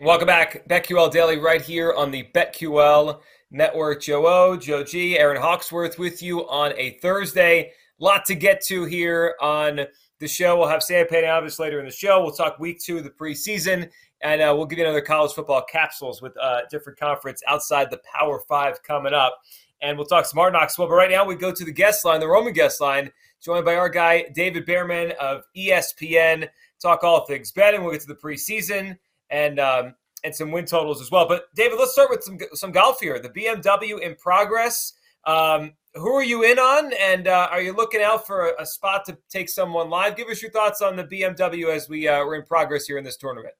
Welcome 0.00 0.26
back, 0.26 0.66
BetQL 0.68 1.12
Daily, 1.12 1.38
right 1.38 1.62
here 1.62 1.92
on 1.92 2.10
the 2.10 2.28
BetQL 2.34 3.20
Network. 3.52 4.02
Joe 4.02 4.26
O, 4.26 4.56
Joe 4.56 4.82
G, 4.82 5.16
Aaron 5.16 5.40
Hawksworth 5.40 6.00
with 6.00 6.20
you 6.20 6.48
on 6.48 6.72
a 6.76 6.98
Thursday. 7.00 7.70
Lot 8.00 8.24
to 8.24 8.34
get 8.34 8.60
to 8.66 8.86
here 8.86 9.36
on 9.40 9.82
the 10.18 10.26
show. 10.26 10.58
We'll 10.58 10.66
have 10.66 10.82
Sam 10.82 11.06
Alvis 11.06 11.60
later 11.60 11.78
in 11.78 11.84
the 11.84 11.92
show. 11.92 12.20
We'll 12.24 12.32
talk 12.32 12.58
week 12.58 12.80
two 12.80 12.98
of 12.98 13.04
the 13.04 13.10
preseason, 13.10 13.88
and 14.20 14.42
uh, 14.42 14.52
we'll 14.56 14.66
give 14.66 14.80
you 14.80 14.84
another 14.84 15.00
college 15.00 15.30
football 15.30 15.62
capsules 15.70 16.20
with 16.20 16.36
uh, 16.42 16.62
different 16.72 16.98
conference 16.98 17.40
outside 17.46 17.88
the 17.88 18.00
Power 18.12 18.42
Five 18.48 18.82
coming 18.82 19.14
up. 19.14 19.38
And 19.80 19.96
we'll 19.96 20.08
talk 20.08 20.26
Smart 20.26 20.54
Knocks 20.54 20.76
well. 20.76 20.88
But 20.88 20.94
right 20.94 21.10
now, 21.10 21.24
we 21.24 21.36
go 21.36 21.52
to 21.52 21.64
the 21.64 21.70
guest 21.70 22.04
line, 22.04 22.18
the 22.18 22.26
Roman 22.26 22.52
guest 22.52 22.80
line, 22.80 23.12
joined 23.40 23.64
by 23.64 23.76
our 23.76 23.88
guy, 23.88 24.26
David 24.34 24.66
Bearman 24.66 25.12
of 25.20 25.42
ESPN. 25.56 26.48
Talk 26.82 27.04
all 27.04 27.26
things 27.26 27.52
betting. 27.52 27.84
We'll 27.84 27.92
get 27.92 28.00
to 28.00 28.08
the 28.08 28.16
preseason 28.16 28.98
and 29.34 29.58
um, 29.58 29.94
and 30.22 30.34
some 30.34 30.50
win 30.52 30.64
totals 30.64 31.02
as 31.02 31.10
well. 31.10 31.26
But 31.28 31.46
David, 31.54 31.78
let's 31.78 31.92
start 31.92 32.08
with 32.08 32.22
some 32.22 32.38
some 32.54 32.72
golf 32.72 33.00
here. 33.00 33.18
The 33.18 33.30
BMW 33.30 34.00
in 34.00 34.14
progress. 34.14 34.94
Um, 35.26 35.72
who 35.94 36.12
are 36.12 36.22
you 36.22 36.42
in 36.42 36.58
on, 36.58 36.92
and 37.00 37.28
uh, 37.28 37.48
are 37.50 37.62
you 37.62 37.72
looking 37.72 38.02
out 38.02 38.26
for 38.26 38.48
a, 38.48 38.62
a, 38.62 38.66
spot 38.66 39.06
to 39.06 39.16
take 39.30 39.48
someone 39.48 39.88
live? 39.88 40.16
Give 40.16 40.28
us 40.28 40.42
your 40.42 40.50
thoughts 40.50 40.82
on 40.82 40.96
the 40.96 41.04
BMW 41.04 41.74
as 41.74 41.88
we 41.88 42.08
uh, 42.08 42.16
are 42.16 42.34
in 42.34 42.42
progress 42.42 42.84
here 42.84 42.98
in 42.98 43.04
this 43.04 43.16
tournament. 43.16 43.54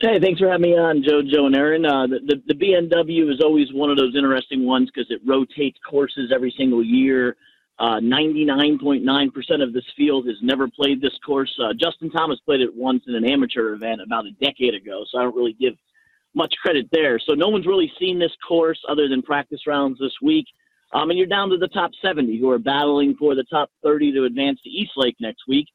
Hey, 0.00 0.18
thanks 0.20 0.40
for 0.40 0.50
having 0.50 0.62
me 0.62 0.76
on, 0.76 1.02
Joe, 1.02 1.22
Joe, 1.22 1.46
and 1.46 1.56
Aaron. 1.56 1.86
Uh, 1.86 2.06
the, 2.08 2.18
the, 2.26 2.42
the 2.48 2.54
BMW 2.54 3.32
is 3.32 3.40
always 3.42 3.72
one 3.72 3.88
of 3.88 3.96
those 3.96 4.14
interesting 4.16 4.66
ones 4.66 4.90
because 4.92 5.10
it 5.10 5.20
rotates 5.24 5.78
courses 5.88 6.32
every 6.34 6.52
single 6.58 6.84
year. 6.84 7.36
Uh, 7.78 7.98
99.9% 7.98 9.62
of 9.62 9.72
this 9.72 9.84
field 9.96 10.26
has 10.28 10.36
never 10.42 10.68
played 10.68 11.00
this 11.00 11.18
course. 11.26 11.52
Uh, 11.60 11.72
Justin 11.72 12.08
Thomas 12.10 12.38
played 12.44 12.60
it 12.60 12.74
once 12.74 13.02
in 13.08 13.14
an 13.16 13.24
amateur 13.24 13.74
event 13.74 14.00
about 14.00 14.26
a 14.26 14.30
decade 14.32 14.74
ago, 14.74 15.04
so 15.10 15.18
I 15.18 15.22
don't 15.22 15.34
really 15.34 15.54
give 15.54 15.74
much 16.34 16.54
credit 16.62 16.88
there. 16.92 17.18
So 17.18 17.34
no 17.34 17.48
one's 17.48 17.66
really 17.66 17.92
seen 17.98 18.18
this 18.18 18.32
course 18.46 18.78
other 18.88 19.08
than 19.08 19.22
practice 19.22 19.66
rounds 19.66 19.98
this 19.98 20.14
week. 20.22 20.46
Um, 20.92 21.10
and 21.10 21.18
you're 21.18 21.26
down 21.26 21.50
to 21.50 21.56
the 21.56 21.68
top 21.68 21.90
70 22.00 22.38
who 22.38 22.50
are 22.50 22.58
battling 22.58 23.16
for 23.16 23.34
the 23.34 23.44
top 23.44 23.70
30 23.82 24.12
to 24.12 24.24
advance 24.24 24.60
to 24.62 24.70
East 24.70 24.92
Lake 24.96 25.16
next 25.20 25.42
week. 25.48 25.66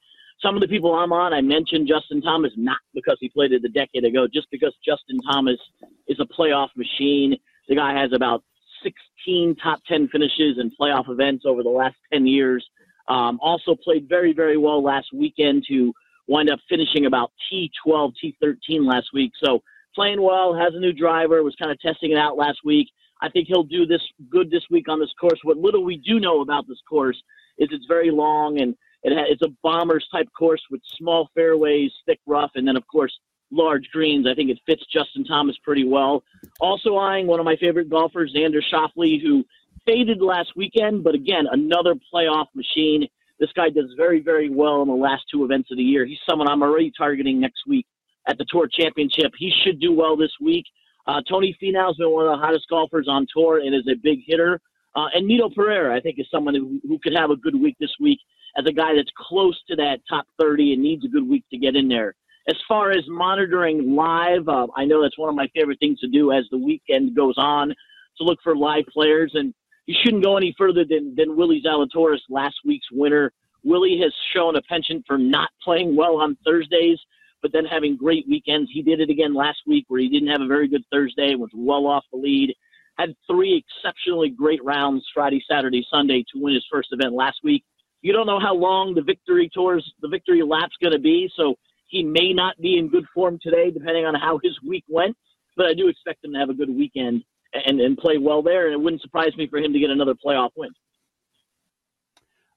Some 0.41 0.55
of 0.55 0.61
the 0.61 0.67
people 0.69 0.95
I'm 0.95 1.11
on, 1.11 1.33
I 1.33 1.41
mentioned 1.41 1.89
Justin 1.89 2.21
Thomas 2.21 2.53
not 2.55 2.77
because 2.93 3.17
he 3.19 3.27
played 3.27 3.51
it 3.51 3.65
a 3.65 3.69
decade 3.69 4.05
ago, 4.05 4.25
just 4.33 4.47
because 4.51 4.73
Justin 4.85 5.19
Thomas 5.29 5.59
is 6.07 6.17
a 6.21 6.25
playoff 6.25 6.69
machine. 6.77 7.35
The 7.67 7.75
guy 7.75 7.99
has 7.99 8.13
about 8.13 8.43
16 8.83 9.55
top 9.55 9.79
10 9.87 10.07
finishes 10.09 10.57
in 10.59 10.71
playoff 10.79 11.09
events 11.09 11.45
over 11.45 11.63
the 11.63 11.69
last 11.69 11.95
10 12.13 12.25
years. 12.25 12.65
Um, 13.07 13.39
also 13.41 13.75
played 13.75 14.07
very, 14.07 14.33
very 14.33 14.57
well 14.57 14.83
last 14.83 15.07
weekend 15.13 15.65
to 15.67 15.93
wind 16.27 16.49
up 16.49 16.59
finishing 16.69 17.05
about 17.05 17.31
T12, 17.51 18.13
T13 18.23 18.85
last 18.85 19.07
week. 19.13 19.31
So 19.43 19.61
playing 19.95 20.21
well, 20.21 20.53
has 20.53 20.73
a 20.75 20.79
new 20.79 20.93
driver, 20.93 21.43
was 21.43 21.55
kind 21.55 21.71
of 21.71 21.79
testing 21.79 22.11
it 22.11 22.17
out 22.17 22.37
last 22.37 22.59
week. 22.63 22.87
I 23.21 23.29
think 23.29 23.47
he'll 23.47 23.63
do 23.63 23.85
this 23.85 24.01
good 24.29 24.49
this 24.49 24.63
week 24.69 24.87
on 24.87 24.99
this 24.99 25.13
course. 25.19 25.39
What 25.43 25.57
little 25.57 25.83
we 25.83 25.97
do 25.97 26.19
know 26.19 26.41
about 26.41 26.67
this 26.67 26.79
course 26.87 27.21
is 27.57 27.67
it's 27.71 27.85
very 27.87 28.11
long 28.11 28.61
and 28.61 28.75
it 29.03 29.13
ha- 29.13 29.25
it's 29.27 29.41
a 29.41 29.49
bombers 29.63 30.07
type 30.11 30.27
course 30.37 30.61
with 30.69 30.81
small 30.85 31.29
fairways, 31.33 31.91
thick 32.05 32.19
rough, 32.25 32.51
and 32.55 32.67
then 32.67 32.77
of 32.77 32.85
course 32.87 33.17
large 33.51 33.87
greens. 33.91 34.27
I 34.29 34.35
think 34.35 34.49
it 34.49 34.59
fits 34.65 34.83
Justin 34.91 35.23
Thomas 35.25 35.57
pretty 35.63 35.85
well. 35.85 36.23
Also 36.59 36.97
eyeing 36.97 37.27
one 37.27 37.39
of 37.39 37.45
my 37.45 37.55
favorite 37.57 37.89
golfers, 37.89 38.33
Xander 38.35 38.61
Schauffele, 38.71 39.21
who 39.21 39.43
faded 39.85 40.21
last 40.21 40.51
weekend, 40.55 41.03
but 41.03 41.15
again, 41.15 41.45
another 41.51 41.95
playoff 42.13 42.47
machine. 42.53 43.07
This 43.39 43.49
guy 43.55 43.69
does 43.69 43.93
very, 43.95 44.21
very 44.21 44.49
well 44.49 44.81
in 44.81 44.87
the 44.87 44.93
last 44.93 45.23
two 45.31 45.45
events 45.45 45.71
of 45.71 45.77
the 45.77 45.83
year. 45.83 46.05
He's 46.05 46.19
someone 46.29 46.49
I'm 46.49 46.61
already 46.61 46.91
targeting 46.95 47.39
next 47.39 47.61
week 47.67 47.85
at 48.27 48.37
the 48.37 48.45
Tour 48.49 48.67
Championship. 48.71 49.31
He 49.37 49.51
should 49.63 49.79
do 49.79 49.93
well 49.93 50.17
this 50.17 50.31
week. 50.41 50.65
Uh, 51.07 51.21
Tony 51.27 51.57
Finau's 51.61 51.97
been 51.97 52.11
one 52.11 52.27
of 52.27 52.37
the 52.37 52.45
hottest 52.45 52.67
golfers 52.69 53.07
on 53.09 53.25
tour 53.33 53.59
and 53.59 53.73
is 53.73 53.87
a 53.91 53.95
big 53.95 54.19
hitter. 54.27 54.61
Uh, 54.95 55.05
and 55.13 55.29
Mito 55.29 55.53
Pereira, 55.53 55.95
I 55.95 55.99
think, 55.99 56.19
is 56.19 56.27
someone 56.29 56.55
who, 56.55 56.79
who 56.87 56.99
could 56.99 57.15
have 57.15 57.29
a 57.29 57.35
good 57.35 57.55
week 57.59 57.77
this 57.79 57.93
week 57.99 58.19
as 58.57 58.65
a 58.67 58.73
guy 58.73 58.95
that's 58.95 59.11
close 59.17 59.59
to 59.69 59.75
that 59.77 59.99
top 60.09 60.25
30 60.39 60.73
and 60.73 60.83
needs 60.83 61.05
a 61.05 61.07
good 61.07 61.27
week 61.27 61.45
to 61.51 61.57
get 61.57 61.75
in 61.75 61.87
there. 61.87 62.15
As 62.47 62.55
far 62.67 62.91
as 62.91 63.03
monitoring 63.07 63.95
live, 63.95 64.47
uh, 64.47 64.67
I 64.75 64.85
know 64.85 65.01
that's 65.01 65.17
one 65.17 65.29
of 65.29 65.35
my 65.35 65.47
favorite 65.55 65.79
things 65.79 65.99
to 65.99 66.07
do 66.07 66.31
as 66.31 66.45
the 66.51 66.57
weekend 66.57 67.15
goes 67.15 67.35
on 67.37 67.69
to 67.69 68.23
look 68.23 68.39
for 68.43 68.55
live 68.55 68.85
players. 68.91 69.31
And 69.35 69.53
you 69.85 69.95
shouldn't 70.03 70.23
go 70.23 70.37
any 70.37 70.55
further 70.57 70.83
than, 70.83 71.13
than 71.15 71.35
Willie 71.35 71.61
Zalatoris, 71.65 72.19
last 72.29 72.55
week's 72.65 72.87
winner. 72.91 73.31
Willie 73.63 73.99
has 74.01 74.13
shown 74.33 74.55
a 74.55 74.61
penchant 74.63 75.03
for 75.05 75.17
not 75.17 75.49
playing 75.63 75.95
well 75.95 76.17
on 76.17 76.37
Thursdays, 76.45 76.97
but 77.41 77.51
then 77.51 77.65
having 77.65 77.97
great 77.97 78.25
weekends. 78.27 78.69
He 78.73 78.81
did 78.81 78.99
it 78.99 79.09
again 79.09 79.33
last 79.33 79.59
week 79.67 79.85
where 79.87 79.99
he 79.99 80.09
didn't 80.09 80.29
have 80.29 80.41
a 80.41 80.47
very 80.47 80.67
good 80.67 80.83
Thursday, 80.91 81.35
was 81.35 81.49
well 81.53 81.87
off 81.87 82.05
the 82.11 82.17
lead, 82.17 82.53
had 82.97 83.15
three 83.29 83.63
exceptionally 83.63 84.29
great 84.29 84.63
rounds 84.63 85.05
Friday, 85.13 85.43
Saturday, 85.49 85.85
Sunday 85.91 86.23
to 86.33 86.41
win 86.41 86.53
his 86.53 86.65
first 86.71 86.89
event 86.91 87.13
last 87.13 87.39
week. 87.43 87.63
You 88.01 88.13
don't 88.13 88.27
know 88.27 88.39
how 88.39 88.55
long 88.55 88.93
the 88.93 89.01
victory 89.01 89.49
tours, 89.53 89.89
the 90.01 90.07
victory 90.07 90.41
lap's 90.41 90.75
going 90.81 90.93
to 90.93 90.99
be, 90.99 91.29
so 91.35 91.55
he 91.89 92.03
may 92.03 92.33
not 92.33 92.59
be 92.61 92.77
in 92.77 92.87
good 92.87 93.05
form 93.13 93.39
today, 93.41 93.71
depending 93.71 94.05
on 94.05 94.15
how 94.15 94.39
his 94.43 94.57
week 94.65 94.85
went. 94.87 95.15
But 95.57 95.65
I 95.65 95.73
do 95.73 95.87
expect 95.87 96.23
him 96.23 96.33
to 96.33 96.39
have 96.39 96.49
a 96.49 96.53
good 96.53 96.69
weekend 96.69 97.23
and, 97.53 97.81
and 97.81 97.97
play 97.97 98.17
well 98.17 98.41
there. 98.41 98.67
And 98.67 98.73
it 98.73 98.81
wouldn't 98.81 99.01
surprise 99.01 99.35
me 99.37 99.47
for 99.47 99.57
him 99.57 99.73
to 99.73 99.79
get 99.79 99.89
another 99.89 100.13
playoff 100.13 100.51
win. 100.55 100.69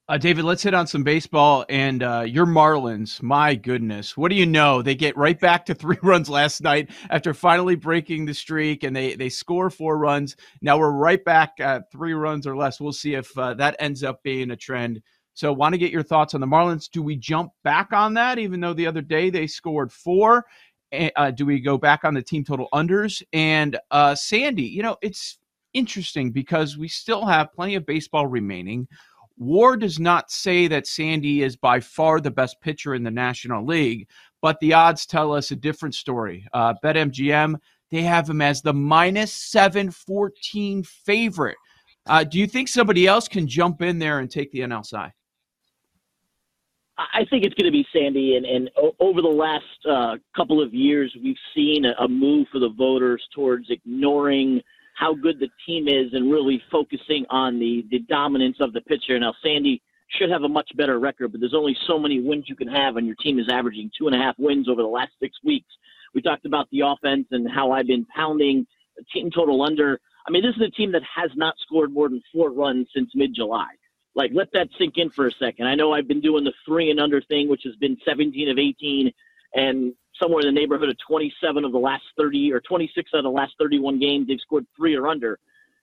Uh, 0.08 0.18
David, 0.18 0.44
let's 0.44 0.62
hit 0.62 0.74
on 0.74 0.86
some 0.86 1.04
baseball 1.04 1.64
and 1.70 2.02
uh, 2.02 2.24
your 2.26 2.44
Marlins. 2.44 3.22
My 3.22 3.54
goodness, 3.54 4.16
what 4.16 4.30
do 4.30 4.34
you 4.34 4.44
know? 4.44 4.82
They 4.82 4.94
get 4.94 5.16
right 5.16 5.38
back 5.38 5.64
to 5.66 5.74
three 5.76 5.96
runs 6.02 6.28
last 6.28 6.60
night 6.60 6.90
after 7.08 7.32
finally 7.32 7.76
breaking 7.76 8.26
the 8.26 8.34
streak, 8.34 8.82
and 8.82 8.94
they 8.94 9.14
they 9.14 9.30
score 9.30 9.70
four 9.70 9.96
runs. 9.96 10.36
Now 10.60 10.76
we're 10.76 10.90
right 10.90 11.24
back 11.24 11.52
at 11.60 11.90
three 11.90 12.12
runs 12.12 12.46
or 12.46 12.56
less. 12.56 12.80
We'll 12.80 12.92
see 12.92 13.14
if 13.14 13.36
uh, 13.38 13.54
that 13.54 13.76
ends 13.78 14.02
up 14.02 14.22
being 14.22 14.50
a 14.50 14.56
trend. 14.56 15.00
So, 15.34 15.52
want 15.52 15.72
to 15.72 15.78
get 15.78 15.92
your 15.92 16.02
thoughts 16.02 16.34
on 16.34 16.40
the 16.40 16.46
Marlins. 16.46 16.90
Do 16.90 17.02
we 17.02 17.16
jump 17.16 17.52
back 17.64 17.92
on 17.92 18.14
that, 18.14 18.38
even 18.38 18.60
though 18.60 18.74
the 18.74 18.86
other 18.86 19.00
day 19.00 19.30
they 19.30 19.46
scored 19.46 19.92
four? 19.92 20.44
Uh, 21.16 21.30
do 21.30 21.46
we 21.46 21.58
go 21.58 21.78
back 21.78 22.04
on 22.04 22.12
the 22.12 22.22
team 22.22 22.44
total 22.44 22.68
unders? 22.74 23.22
And 23.32 23.78
uh, 23.90 24.14
Sandy, 24.14 24.64
you 24.64 24.82
know, 24.82 24.96
it's 25.00 25.38
interesting 25.72 26.30
because 26.30 26.76
we 26.76 26.88
still 26.88 27.24
have 27.24 27.52
plenty 27.52 27.76
of 27.76 27.86
baseball 27.86 28.26
remaining. 28.26 28.86
War 29.38 29.76
does 29.76 29.98
not 29.98 30.30
say 30.30 30.68
that 30.68 30.86
Sandy 30.86 31.42
is 31.42 31.56
by 31.56 31.80
far 31.80 32.20
the 32.20 32.30
best 32.30 32.60
pitcher 32.60 32.94
in 32.94 33.02
the 33.02 33.10
National 33.10 33.64
League, 33.64 34.06
but 34.40 34.60
the 34.60 34.74
odds 34.74 35.06
tell 35.06 35.32
us 35.32 35.50
a 35.50 35.56
different 35.56 35.94
story. 35.94 36.46
Uh, 36.52 36.74
BetMGM, 36.84 37.56
they 37.90 38.02
have 38.02 38.28
him 38.28 38.42
as 38.42 38.60
the 38.60 38.74
minus 38.74 39.32
714 39.32 40.82
favorite. 40.82 41.56
Uh, 42.06 42.24
do 42.24 42.38
you 42.38 42.46
think 42.46 42.68
somebody 42.68 43.06
else 43.06 43.28
can 43.28 43.46
jump 43.46 43.80
in 43.80 43.98
there 43.98 44.18
and 44.18 44.30
take 44.30 44.50
the 44.52 44.60
NL 44.60 44.84
side? 44.84 45.12
I 47.14 47.24
think 47.30 47.44
it's 47.44 47.54
going 47.54 47.66
to 47.66 47.72
be 47.72 47.86
Sandy, 47.92 48.36
and, 48.36 48.44
and 48.44 48.70
over 49.00 49.22
the 49.22 49.28
last 49.28 49.64
uh, 49.88 50.16
couple 50.36 50.62
of 50.62 50.74
years, 50.74 51.14
we've 51.22 51.36
seen 51.54 51.84
a, 51.84 52.08
move 52.08 52.46
for 52.52 52.58
the 52.58 52.68
voters 52.68 53.22
towards 53.34 53.66
ignoring 53.70 54.60
how 54.94 55.14
good 55.14 55.40
the 55.40 55.48
team 55.66 55.88
is 55.88 56.12
and 56.12 56.30
really 56.30 56.62
focusing 56.70 57.24
on 57.30 57.58
the, 57.58 57.84
the 57.90 58.00
dominance 58.00 58.56
of 58.60 58.72
the 58.72 58.80
pitcher. 58.82 59.18
Now, 59.18 59.34
Sandy 59.42 59.80
should 60.18 60.30
have 60.30 60.42
a 60.42 60.48
much 60.48 60.70
better 60.76 60.98
record, 60.98 61.32
but 61.32 61.40
there's 61.40 61.54
only 61.54 61.76
so 61.86 61.98
many 61.98 62.20
wins 62.20 62.44
you 62.46 62.56
can 62.56 62.68
have, 62.68 62.96
and 62.96 63.06
your 63.06 63.16
team 63.16 63.38
is 63.38 63.48
averaging 63.50 63.90
two 63.98 64.06
and 64.06 64.14
a 64.14 64.18
half 64.18 64.34
wins 64.38 64.68
over 64.68 64.82
the 64.82 64.88
last 64.88 65.12
six 65.20 65.36
weeks. 65.42 65.68
We 66.14 66.20
talked 66.20 66.44
about 66.44 66.68
the 66.70 66.80
offense 66.80 67.26
and 67.30 67.48
how 67.50 67.72
I've 67.72 67.86
been 67.86 68.06
pounding 68.14 68.66
team 69.12 69.30
total 69.34 69.62
under. 69.62 69.98
I 70.26 70.30
mean, 70.30 70.42
this 70.42 70.54
is 70.56 70.62
a 70.62 70.70
team 70.70 70.92
that 70.92 71.02
has 71.16 71.30
not 71.36 71.54
scored 71.64 71.92
more 71.92 72.08
than 72.08 72.22
four 72.32 72.50
runs 72.50 72.88
since 72.94 73.10
mid 73.14 73.34
July. 73.34 73.68
Like, 74.14 74.30
let 74.34 74.52
that 74.52 74.68
sink 74.78 74.94
in 74.96 75.10
for 75.10 75.26
a 75.26 75.32
second. 75.32 75.66
I 75.66 75.74
know 75.74 75.92
I've 75.92 76.08
been 76.08 76.20
doing 76.20 76.44
the 76.44 76.52
three 76.66 76.90
and 76.90 77.00
under 77.00 77.20
thing, 77.22 77.48
which 77.48 77.62
has 77.64 77.74
been 77.76 77.96
17 78.04 78.50
of 78.50 78.58
18, 78.58 79.12
and 79.54 79.94
somewhere 80.20 80.40
in 80.40 80.54
the 80.54 80.60
neighborhood 80.60 80.88
of 80.88 80.96
27 81.06 81.64
of 81.64 81.72
the 81.72 81.78
last 81.78 82.04
30 82.18 82.52
or 82.52 82.60
26 82.60 83.10
out 83.14 83.18
of 83.18 83.24
the 83.24 83.30
last 83.30 83.54
31 83.58 83.98
games, 83.98 84.28
they've 84.28 84.40
scored 84.40 84.66
three 84.76 84.94
or 84.94 85.08
under. 85.08 85.38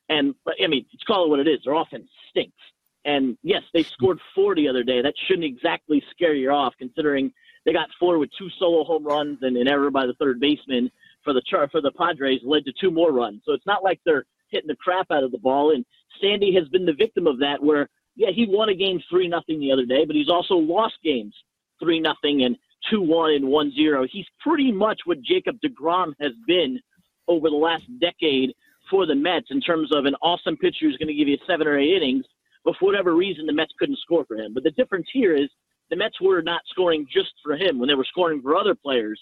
And 0.10 0.34
I 0.48 0.68
mean, 0.68 0.86
it's 0.92 1.04
call 1.04 1.26
it 1.26 1.30
what 1.30 1.40
it 1.40 1.48
is. 1.48 1.60
Their 1.64 1.76
offense 1.76 2.08
stinks. 2.30 2.58
And 3.06 3.38
yes, 3.44 3.64
they 3.74 3.84
scored 3.84 4.20
four 4.36 4.56
the 4.56 4.68
other 4.68 4.84
day. 4.84 5.02
That 5.02 5.14
shouldn't 5.28 5.46
exactly 5.46 6.04
scare 6.12 6.34
you 6.34 6.52
off, 6.52 6.74
considering 6.78 7.32
they 7.66 7.74
got 7.74 7.90
four 8.00 8.18
with 8.18 8.30
two 8.38 8.50
solo 8.58 8.84
home 8.84 9.06
runs 9.06 9.40
and 9.42 9.56
an 9.56 9.68
error 9.68 9.92
by 9.92 10.06
the 10.06 10.14
third 10.14 10.40
baseman 10.40 10.92
for 11.24 11.34
the 11.34 11.42
char 11.46 11.68
for 11.70 11.82
the 11.82 11.92
Padres 11.92 12.42
led 12.44 12.66
to 12.66 12.74
two 12.80 12.92
more 12.92 13.12
runs. 13.12 13.42
So 13.46 13.54
it's 13.54 13.66
not 13.66 13.84
like 13.84 14.00
they're 14.06 14.26
hitting 14.50 14.68
the 14.68 14.76
crap 14.76 15.12
out 15.12 15.24
of 15.24 15.32
the 15.32 15.38
ball. 15.38 15.72
And 15.72 15.86
Sandy 16.22 16.54
has 16.56 16.68
been 16.70 16.86
the 16.86 16.94
victim 16.94 17.28
of 17.28 17.40
that, 17.40 17.62
where 17.62 17.90
yeah, 18.16 18.30
he 18.34 18.46
won 18.48 18.70
a 18.70 18.76
game 18.76 19.02
three 19.10 19.28
nothing 19.28 19.60
the 19.60 19.72
other 19.72 19.86
day, 19.86 20.06
but 20.06 20.16
he's 20.16 20.30
also 20.30 20.56
lost 20.56 20.96
games 21.04 21.34
three 21.80 22.00
nothing 22.00 22.44
and 22.44 22.58
two 22.90 23.02
one 23.02 23.32
and 23.32 23.48
one 23.48 23.72
zero. 23.74 24.06
He's 24.10 24.28
pretty 24.40 24.72
much 24.72 25.02
what 25.06 25.22
Jacob 25.22 25.58
Degrom 25.64 26.14
has 26.20 26.34
been 26.48 26.80
over 27.28 27.50
the 27.50 27.56
last 27.56 27.86
decade 28.00 28.54
for 28.90 29.06
the 29.06 29.16
Mets 29.16 29.48
in 29.52 29.62
terms 29.62 29.94
of 29.94 30.06
an 30.06 30.16
awesome 30.22 30.58
pitcher 30.58 30.78
who's 30.82 30.98
going 30.98 31.08
to 31.08 31.14
give 31.14 31.28
you 31.28 31.38
seven 31.48 31.68
or 31.68 31.78
eight 31.78 31.96
innings. 31.96 32.26
But 32.66 32.76
for 32.78 32.86
whatever 32.86 33.16
reason, 33.16 33.46
the 33.46 33.54
Mets 33.54 33.74
couldn't 33.80 34.00
score 34.00 34.26
for 34.26 34.36
him. 34.36 34.54
But 34.54 34.64
the 34.64 34.72
difference 34.72 35.08
here 35.14 35.36
is 35.36 35.50
the 35.90 35.96
Mets 35.96 36.20
were 36.20 36.42
not 36.42 36.62
scoring 36.70 37.08
just 37.12 37.32
for 37.44 37.56
him 37.56 37.80
when 37.80 37.88
they 37.88 37.96
were 37.96 38.06
scoring 38.06 38.42
for 38.42 38.56
other 38.56 38.76
players, 38.76 39.20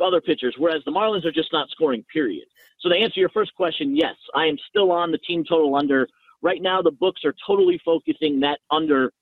other 0.00 0.20
pitchers, 0.20 0.54
whereas 0.58 0.82
the 0.84 0.92
Marlins 0.92 1.24
are 1.24 1.32
just 1.32 1.52
not 1.52 1.68
scoring, 1.70 2.04
period. 2.12 2.44
So 2.80 2.88
to 2.88 2.94
answer 2.94 3.20
your 3.20 3.30
first 3.30 3.54
question, 3.54 3.96
yes, 3.96 4.14
I 4.34 4.46
am 4.46 4.56
still 4.68 4.92
on 4.92 5.10
the 5.10 5.18
team 5.18 5.44
total 5.44 5.74
under. 5.74 6.06
Right 6.42 6.62
now, 6.62 6.82
the 6.82 6.90
books 6.90 7.22
are 7.24 7.34
totally 7.46 7.80
focusing 7.84 8.40
that 8.40 8.58
under 8.70 9.12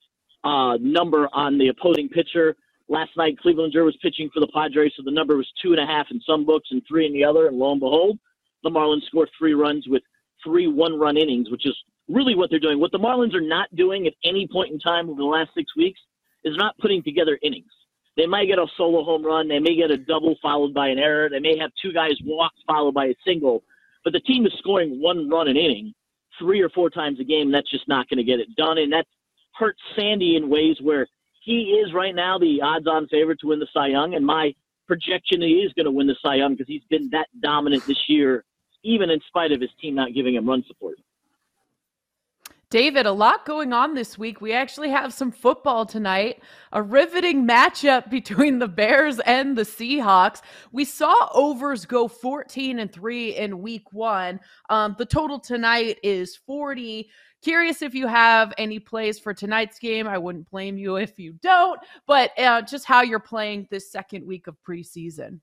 uh, 0.45 0.77
number 0.81 1.29
on 1.33 1.59
the 1.59 1.69
opposing 1.69 2.09
pitcher. 2.09 2.57
Last 2.89 3.11
night, 3.17 3.39
Clevinger 3.45 3.85
was 3.85 3.97
pitching 4.03 4.29
for 4.33 4.41
the 4.41 4.49
Padres, 4.49 4.93
so 4.97 5.03
the 5.05 5.11
number 5.11 5.37
was 5.37 5.51
two 5.63 5.73
and 5.73 5.81
a 5.81 5.87
half 5.87 6.07
in 6.11 6.21
some 6.27 6.45
books 6.45 6.69
and 6.71 6.83
three 6.87 7.07
in 7.07 7.13
the 7.13 7.25
other. 7.25 7.47
And 7.47 7.57
lo 7.57 7.73
and 7.73 7.81
behold, 7.81 8.19
the 8.63 8.71
Marlins 8.71 9.07
scored 9.07 9.31
three 9.39 9.55
runs 9.55 9.87
with 9.89 10.03
three 10.43 10.67
one-run 10.67 11.17
innings, 11.17 11.51
which 11.51 11.67
is 11.67 11.75
really 12.09 12.35
what 12.35 12.51
they're 12.51 12.59
doing. 12.59 12.79
What 12.79 12.93
the 12.93 12.99
Marlins 12.99 13.35
are 13.35 13.41
not 13.41 13.75
doing 13.75 14.07
at 14.07 14.13
any 14.25 14.47
point 14.47 14.73
in 14.73 14.79
time 14.79 15.09
over 15.09 15.19
the 15.19 15.25
last 15.25 15.51
six 15.57 15.75
weeks 15.77 16.01
is 16.45 16.55
not 16.57 16.77
putting 16.79 17.03
together 17.03 17.39
innings. 17.43 17.71
They 18.17 18.27
might 18.27 18.47
get 18.47 18.59
a 18.59 18.67
solo 18.77 19.03
home 19.03 19.25
run. 19.25 19.49
They 19.49 19.59
may 19.59 19.75
get 19.75 19.91
a 19.91 19.97
double 19.97 20.37
followed 20.43 20.75
by 20.75 20.89
an 20.89 20.99
error. 20.99 21.29
They 21.31 21.41
may 21.41 21.59
have 21.59 21.71
two 21.83 21.93
guys 21.93 22.13
walked 22.25 22.59
followed 22.67 22.95
by 22.95 23.07
a 23.07 23.15
single. 23.27 23.63
But 24.05 24.13
the 24.13 24.21
team 24.21 24.47
is 24.47 24.53
scoring 24.59 25.01
one 25.01 25.29
run 25.31 25.49
an 25.49 25.57
inning 25.57 25.95
three 26.39 26.61
or 26.61 26.69
four 26.71 26.91
times 26.91 27.21
a 27.21 27.25
game. 27.25 27.51
That's 27.51 27.71
just 27.71 27.89
not 27.89 28.09
going 28.09 28.19
to 28.19 28.25
get 28.25 28.41
it 28.41 28.55
done. 28.57 28.79
And 28.79 28.93
that 28.93 29.07
hurts 29.55 29.81
Sandy 29.97 30.37
in 30.37 30.49
ways 30.49 30.77
where 30.81 31.07
he 31.43 31.81
is 31.85 31.93
right 31.93 32.15
now 32.15 32.39
the 32.39 32.61
odds 32.63 32.87
on 32.87 33.07
favorite 33.09 33.41
to 33.41 33.49
win 33.49 33.61
the 33.61 33.69
Cy 33.73 33.89
Young. 33.89 34.15
And 34.15 34.25
my 34.25 34.55
projection 34.87 35.43
he 35.43 35.61
is 35.61 35.73
going 35.75 35.87
to 35.87 35.93
win 35.93 36.07
the 36.07 36.17
Cy 36.23 36.37
Young 36.37 36.55
because 36.55 36.69
he's 36.69 36.85
been 36.91 37.09
that 37.11 37.29
dominant 37.41 37.87
this 37.87 38.09
year, 38.09 38.45
even 38.83 39.11
in 39.11 39.21
spite 39.29 39.53
of 39.53 39.61
his 39.61 39.71
team 39.81 39.95
not 39.95 40.15
giving 40.15 40.35
him 40.35 40.49
run 40.49 40.65
support. 40.67 40.97
David, 42.71 43.07
a 43.07 43.13
lot 43.13 43.47
going 43.47 43.73
on 43.73 43.95
this 43.95 44.19
week. 44.19 44.41
We 44.41 44.53
actually 44.53 44.91
have 44.91 45.13
some 45.13 45.31
football 45.31 45.87
tonight, 45.87 46.43
a 46.73 46.83
riveting 46.83 47.47
matchup 47.47 48.11
between 48.11 48.59
the 48.59 48.69
Bears 48.69 49.21
and 49.21 49.57
the 49.57 49.63
Seahawks. 49.63 50.41
We 50.73 50.85
saw 50.85 51.29
overs 51.33 51.85
go 51.85 52.09
14 52.09 52.79
and 52.79 52.93
3 52.93 53.37
in 53.37 53.63
week 53.63 53.93
one. 53.93 54.41
Um, 54.71 54.97
the 54.99 55.07
total 55.07 55.39
tonight 55.39 55.99
is 56.03 56.37
40. 56.37 57.09
Curious 57.43 57.83
if 57.83 57.95
you 57.95 58.07
have 58.07 58.55
any 58.57 58.79
plays 58.79 59.19
for 59.19 59.35
tonight's 59.35 59.79
game. 59.79 60.09
I 60.09 60.17
wouldn't 60.17 60.51
blame 60.51 60.79
you 60.79 60.97
if 60.97 61.19
you 61.19 61.35
don't, 61.43 61.79
but 62.07 62.31
uh, 62.39 62.63
just 62.63 62.87
how 62.87 63.03
you're 63.03 63.21
playing 63.21 63.69
this 63.71 63.93
second 63.93 64.27
week 64.27 64.47
of 64.47 64.57
preseason. 64.67 65.41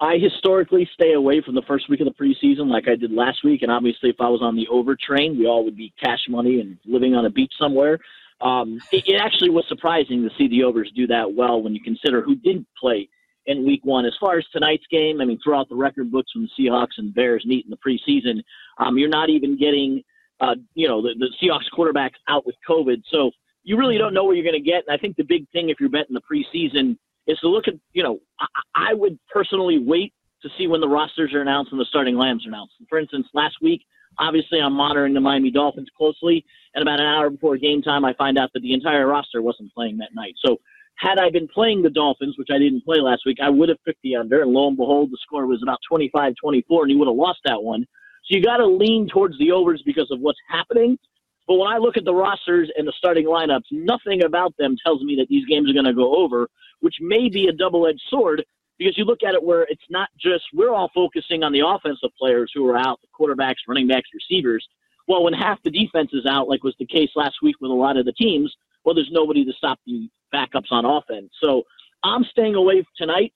I 0.00 0.18
historically 0.18 0.88
stay 0.92 1.14
away 1.14 1.40
from 1.40 1.54
the 1.54 1.62
first 1.62 1.88
week 1.88 2.00
of 2.00 2.06
the 2.06 2.12
preseason 2.12 2.68
like 2.70 2.86
I 2.86 2.96
did 2.96 3.12
last 3.12 3.42
week. 3.44 3.62
And 3.62 3.72
obviously, 3.72 4.10
if 4.10 4.20
I 4.20 4.28
was 4.28 4.42
on 4.42 4.54
the 4.54 4.68
over 4.68 4.94
train, 4.94 5.38
we 5.38 5.46
all 5.46 5.64
would 5.64 5.76
be 5.76 5.92
cash 6.02 6.20
money 6.28 6.60
and 6.60 6.76
living 6.84 7.14
on 7.14 7.24
a 7.24 7.30
beach 7.30 7.52
somewhere. 7.58 7.98
Um, 8.42 8.78
it, 8.92 9.04
it 9.06 9.20
actually 9.20 9.48
was 9.48 9.64
surprising 9.68 10.22
to 10.22 10.30
see 10.36 10.48
the 10.48 10.64
overs 10.64 10.92
do 10.94 11.06
that 11.06 11.32
well 11.32 11.62
when 11.62 11.74
you 11.74 11.80
consider 11.80 12.20
who 12.20 12.34
didn't 12.34 12.66
play 12.78 13.08
in 13.46 13.64
week 13.64 13.80
one. 13.84 14.04
As 14.04 14.12
far 14.20 14.36
as 14.36 14.44
tonight's 14.52 14.84
game, 14.90 15.22
I 15.22 15.24
mean, 15.24 15.38
throughout 15.42 15.70
the 15.70 15.76
record 15.76 16.10
books 16.10 16.34
when 16.34 16.46
the 16.46 16.64
Seahawks 16.64 16.98
and 16.98 17.14
Bears 17.14 17.44
meet 17.46 17.64
in 17.64 17.70
the 17.70 17.78
preseason, 17.78 18.42
um, 18.78 18.98
you're 18.98 19.08
not 19.08 19.30
even 19.30 19.56
getting, 19.58 20.02
uh, 20.40 20.56
you 20.74 20.86
know, 20.86 21.00
the, 21.00 21.14
the 21.18 21.30
Seahawks 21.42 21.70
quarterback 21.72 22.12
out 22.28 22.44
with 22.44 22.56
COVID. 22.68 23.02
So 23.10 23.30
you 23.62 23.78
really 23.78 23.96
don't 23.96 24.12
know 24.12 24.24
what 24.24 24.36
you're 24.36 24.44
going 24.44 24.62
to 24.62 24.70
get. 24.70 24.84
And 24.86 24.94
I 24.94 24.98
think 24.98 25.16
the 25.16 25.24
big 25.24 25.48
thing 25.50 25.70
if 25.70 25.80
you're 25.80 25.88
betting 25.88 26.14
the 26.14 26.20
preseason 26.20 26.98
is 27.26 27.38
to 27.40 27.48
look 27.48 27.68
at, 27.68 27.74
you 27.92 28.02
know, 28.02 28.18
I, 28.40 28.46
I 28.90 28.94
would 28.94 29.18
personally 29.32 29.78
wait 29.78 30.12
to 30.42 30.48
see 30.56 30.66
when 30.66 30.80
the 30.80 30.88
rosters 30.88 31.32
are 31.34 31.40
announced 31.40 31.72
and 31.72 31.80
the 31.80 31.86
starting 31.86 32.14
lineups 32.14 32.44
are 32.46 32.48
announced. 32.48 32.74
For 32.88 32.98
instance, 32.98 33.26
last 33.34 33.56
week, 33.62 33.82
obviously 34.18 34.60
I'm 34.60 34.74
monitoring 34.74 35.14
the 35.14 35.20
Miami 35.20 35.50
Dolphins 35.50 35.88
closely, 35.96 36.44
and 36.74 36.82
about 36.82 37.00
an 37.00 37.06
hour 37.06 37.30
before 37.30 37.56
game 37.56 37.82
time, 37.82 38.04
I 38.04 38.14
find 38.14 38.38
out 38.38 38.50
that 38.54 38.60
the 38.60 38.72
entire 38.72 39.06
roster 39.06 39.42
wasn't 39.42 39.72
playing 39.74 39.98
that 39.98 40.14
night. 40.14 40.34
So 40.44 40.58
had 40.96 41.18
I 41.18 41.30
been 41.30 41.48
playing 41.48 41.82
the 41.82 41.90
Dolphins, 41.90 42.36
which 42.38 42.48
I 42.50 42.58
didn't 42.58 42.84
play 42.84 43.00
last 43.00 43.22
week, 43.26 43.38
I 43.42 43.50
would 43.50 43.68
have 43.68 43.82
picked 43.84 44.02
the 44.02 44.16
under, 44.16 44.42
and 44.42 44.52
lo 44.52 44.68
and 44.68 44.76
behold, 44.76 45.10
the 45.10 45.18
score 45.22 45.46
was 45.46 45.62
about 45.62 45.78
25-24, 45.90 46.34
and 46.44 46.90
you 46.90 46.98
would 46.98 47.08
have 47.08 47.16
lost 47.16 47.40
that 47.44 47.62
one. 47.62 47.86
So 48.24 48.36
you 48.36 48.42
got 48.42 48.56
to 48.58 48.66
lean 48.66 49.08
towards 49.08 49.38
the 49.38 49.52
overs 49.52 49.82
because 49.84 50.10
of 50.10 50.20
what's 50.20 50.38
happening. 50.48 50.98
But 51.46 51.56
when 51.56 51.68
I 51.68 51.78
look 51.78 51.96
at 51.96 52.04
the 52.04 52.14
rosters 52.14 52.70
and 52.76 52.88
the 52.88 52.92
starting 52.96 53.26
lineups, 53.26 53.70
nothing 53.70 54.24
about 54.24 54.54
them 54.58 54.76
tells 54.84 55.02
me 55.02 55.16
that 55.16 55.28
these 55.28 55.46
games 55.46 55.70
are 55.70 55.74
going 55.74 55.84
to 55.84 55.94
go 55.94 56.16
over 56.16 56.48
which 56.80 56.96
may 57.00 57.28
be 57.28 57.48
a 57.48 57.52
double 57.52 57.86
edged 57.86 58.02
sword 58.08 58.44
because 58.78 58.96
you 58.98 59.04
look 59.04 59.22
at 59.26 59.34
it 59.34 59.42
where 59.42 59.62
it's 59.62 59.84
not 59.90 60.08
just 60.18 60.44
we're 60.52 60.72
all 60.72 60.90
focusing 60.94 61.42
on 61.42 61.52
the 61.52 61.62
offensive 61.66 62.10
players 62.18 62.50
who 62.54 62.66
are 62.68 62.76
out, 62.76 63.00
the 63.00 63.08
quarterbacks, 63.18 63.56
running 63.66 63.88
backs, 63.88 64.08
receivers. 64.12 64.66
Well, 65.08 65.22
when 65.22 65.32
half 65.32 65.62
the 65.62 65.70
defense 65.70 66.10
is 66.12 66.26
out, 66.26 66.48
like 66.48 66.62
was 66.62 66.74
the 66.78 66.86
case 66.86 67.10
last 67.14 67.36
week 67.42 67.56
with 67.60 67.70
a 67.70 67.74
lot 67.74 67.96
of 67.96 68.04
the 68.04 68.12
teams, 68.12 68.54
well, 68.84 68.94
there's 68.94 69.10
nobody 69.10 69.44
to 69.44 69.52
stop 69.52 69.78
the 69.86 70.08
backups 70.34 70.70
on 70.70 70.84
offense. 70.84 71.30
So 71.42 71.62
I'm 72.02 72.24
staying 72.24 72.54
away 72.54 72.84
tonight. 72.96 73.32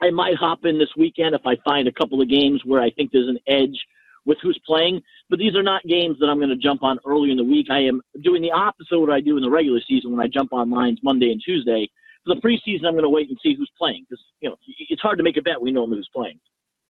I 0.00 0.10
might 0.10 0.34
hop 0.36 0.64
in 0.64 0.78
this 0.78 0.88
weekend 0.96 1.34
if 1.34 1.42
I 1.46 1.56
find 1.64 1.86
a 1.86 1.92
couple 1.92 2.20
of 2.20 2.28
games 2.28 2.62
where 2.64 2.80
I 2.80 2.90
think 2.90 3.10
there's 3.12 3.28
an 3.28 3.38
edge 3.46 3.78
with 4.24 4.38
who's 4.42 4.58
playing. 4.66 5.00
But 5.30 5.38
these 5.38 5.54
are 5.54 5.62
not 5.62 5.82
games 5.84 6.18
that 6.20 6.26
I'm 6.26 6.38
going 6.38 6.48
to 6.48 6.56
jump 6.56 6.82
on 6.82 6.98
early 7.06 7.30
in 7.30 7.36
the 7.36 7.44
week. 7.44 7.66
I 7.70 7.80
am 7.80 8.00
doing 8.22 8.42
the 8.42 8.50
opposite 8.50 8.94
of 8.94 9.00
what 9.00 9.10
I 9.10 9.20
do 9.20 9.36
in 9.36 9.42
the 9.42 9.50
regular 9.50 9.80
season 9.86 10.10
when 10.10 10.20
I 10.20 10.28
jump 10.28 10.52
on 10.52 10.70
lines 10.70 10.98
Monday 11.02 11.30
and 11.30 11.40
Tuesday 11.44 11.88
for 12.24 12.34
the 12.34 12.40
preseason, 12.40 12.86
I'm 12.86 12.94
going 12.94 13.02
to 13.02 13.08
wait 13.08 13.28
and 13.28 13.38
see 13.42 13.54
who's 13.56 13.70
playing 13.76 14.06
because 14.08 14.22
you 14.40 14.48
know 14.48 14.56
it's 14.66 15.02
hard 15.02 15.18
to 15.18 15.24
make 15.24 15.36
a 15.36 15.42
bet. 15.42 15.60
We 15.60 15.72
know 15.72 15.86
who's 15.86 16.08
playing. 16.14 16.38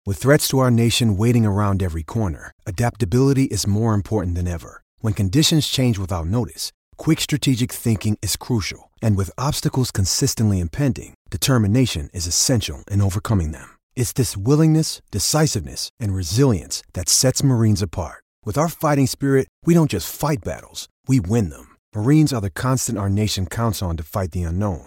With 0.05 0.19
threats 0.19 0.49
to 0.49 0.59
our 0.59 0.71
nation 0.71 1.17
waiting 1.17 1.47
around 1.47 1.83
every 1.83 2.03
corner, 2.03 2.53
adaptability 2.67 3.45
is 3.45 3.67
more 3.67 3.95
important 3.95 4.35
than 4.35 4.49
ever. 4.49 4.83
When 5.01 5.15
conditions 5.15 5.69
change 5.69 5.99
without 5.99 6.27
notice, 6.27 6.73
quick 6.97 7.21
strategic 7.21 7.73
thinking 7.73 8.19
is 8.21 8.37
crucial, 8.37 8.91
and 9.01 9.17
with 9.17 9.31
obstacles 9.39 9.91
consistently 9.91 10.61
impending, 10.61 11.15
determination 11.31 12.11
is 12.13 12.27
essential 12.27 12.85
in 12.91 13.01
overcoming 13.01 13.53
them. 13.53 13.77
It's 13.95 14.13
this 14.13 14.37
willingness, 14.37 15.01
decisiveness, 15.11 15.91
and 16.01 16.15
resilience 16.15 16.83
that 16.95 17.09
sets 17.09 17.45
Marines 17.45 17.83
apart. 17.83 18.25
With 18.45 18.59
our 18.59 18.69
fighting 18.69 19.07
spirit, 19.07 19.49
we 19.65 19.73
don't 19.73 19.91
just 19.91 20.13
fight 20.13 20.43
battles; 20.45 20.89
we 21.07 21.21
win 21.21 21.51
them. 21.51 21.77
Marines 21.95 22.33
are 22.33 22.41
the 22.41 22.51
constant 22.51 22.99
our 22.99 23.11
nation 23.11 23.47
counts 23.47 23.83
on 23.83 23.97
to 23.99 24.03
fight 24.03 24.33
the 24.33 24.43
unknown 24.43 24.87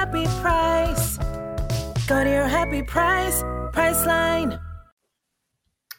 happy 0.00 0.24
price. 0.40 1.18
Go 2.06 2.24
to 2.24 2.30
your 2.30 2.48
happy 2.48 2.82
price, 2.82 3.42
Priceline. 3.74 4.58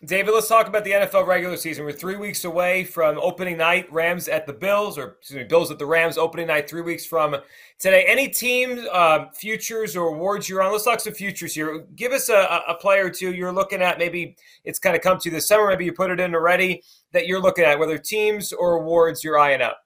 David, 0.04 0.32
let's 0.34 0.48
talk 0.48 0.66
about 0.66 0.84
the 0.84 0.90
NFL 0.90 1.28
regular 1.28 1.56
season. 1.56 1.86
We're 1.86 1.92
three 1.92 2.16
weeks 2.16 2.44
away 2.44 2.84
from 2.84 3.20
opening 3.20 3.58
night. 3.58 3.86
Rams 3.94 4.28
at 4.28 4.48
the 4.48 4.54
Bills, 4.54 4.98
or 4.98 5.18
excuse 5.20 5.38
me, 5.38 5.44
Bills 5.44 5.70
at 5.70 5.78
the 5.78 5.86
Rams 5.86 6.18
opening 6.18 6.48
night. 6.48 6.68
Three 6.68 6.82
weeks 6.82 7.06
from 7.06 7.36
today. 7.78 8.04
Any 8.08 8.28
team 8.28 8.84
uh, 8.92 9.26
futures 9.36 9.96
or 9.96 10.08
awards 10.08 10.50
you're 10.50 10.64
on? 10.64 10.72
Let's 10.72 10.86
talk 10.86 11.00
some 11.00 11.14
futures 11.14 11.54
here. 11.54 11.86
Give 11.96 12.12
us 12.12 12.30
a, 12.30 12.64
a 12.68 12.74
player 12.74 13.06
or 13.06 13.12
two 13.12 13.32
you're 13.32 13.52
looking 13.52 13.84
at. 13.84 14.00
Maybe 14.00 14.36
it's 14.64 14.80
kind 14.80 14.96
of 14.96 15.04
come 15.04 15.20
to 15.20 15.30
you 15.30 15.36
this 15.36 15.48
summer. 15.48 15.68
Maybe 15.68 15.86
you 15.86 15.94
put 15.94 16.10
it 16.10 16.20
in 16.20 16.34
already 16.34 16.82
that 17.12 17.28
you're 17.28 17.40
looking 17.40 17.66
at, 17.66 17.78
whether 17.78 18.00
teams 18.00 18.52
or 18.52 18.78
awards 18.78 19.24
you're 19.24 19.38
eyeing 19.38 19.62
up. 19.62 19.78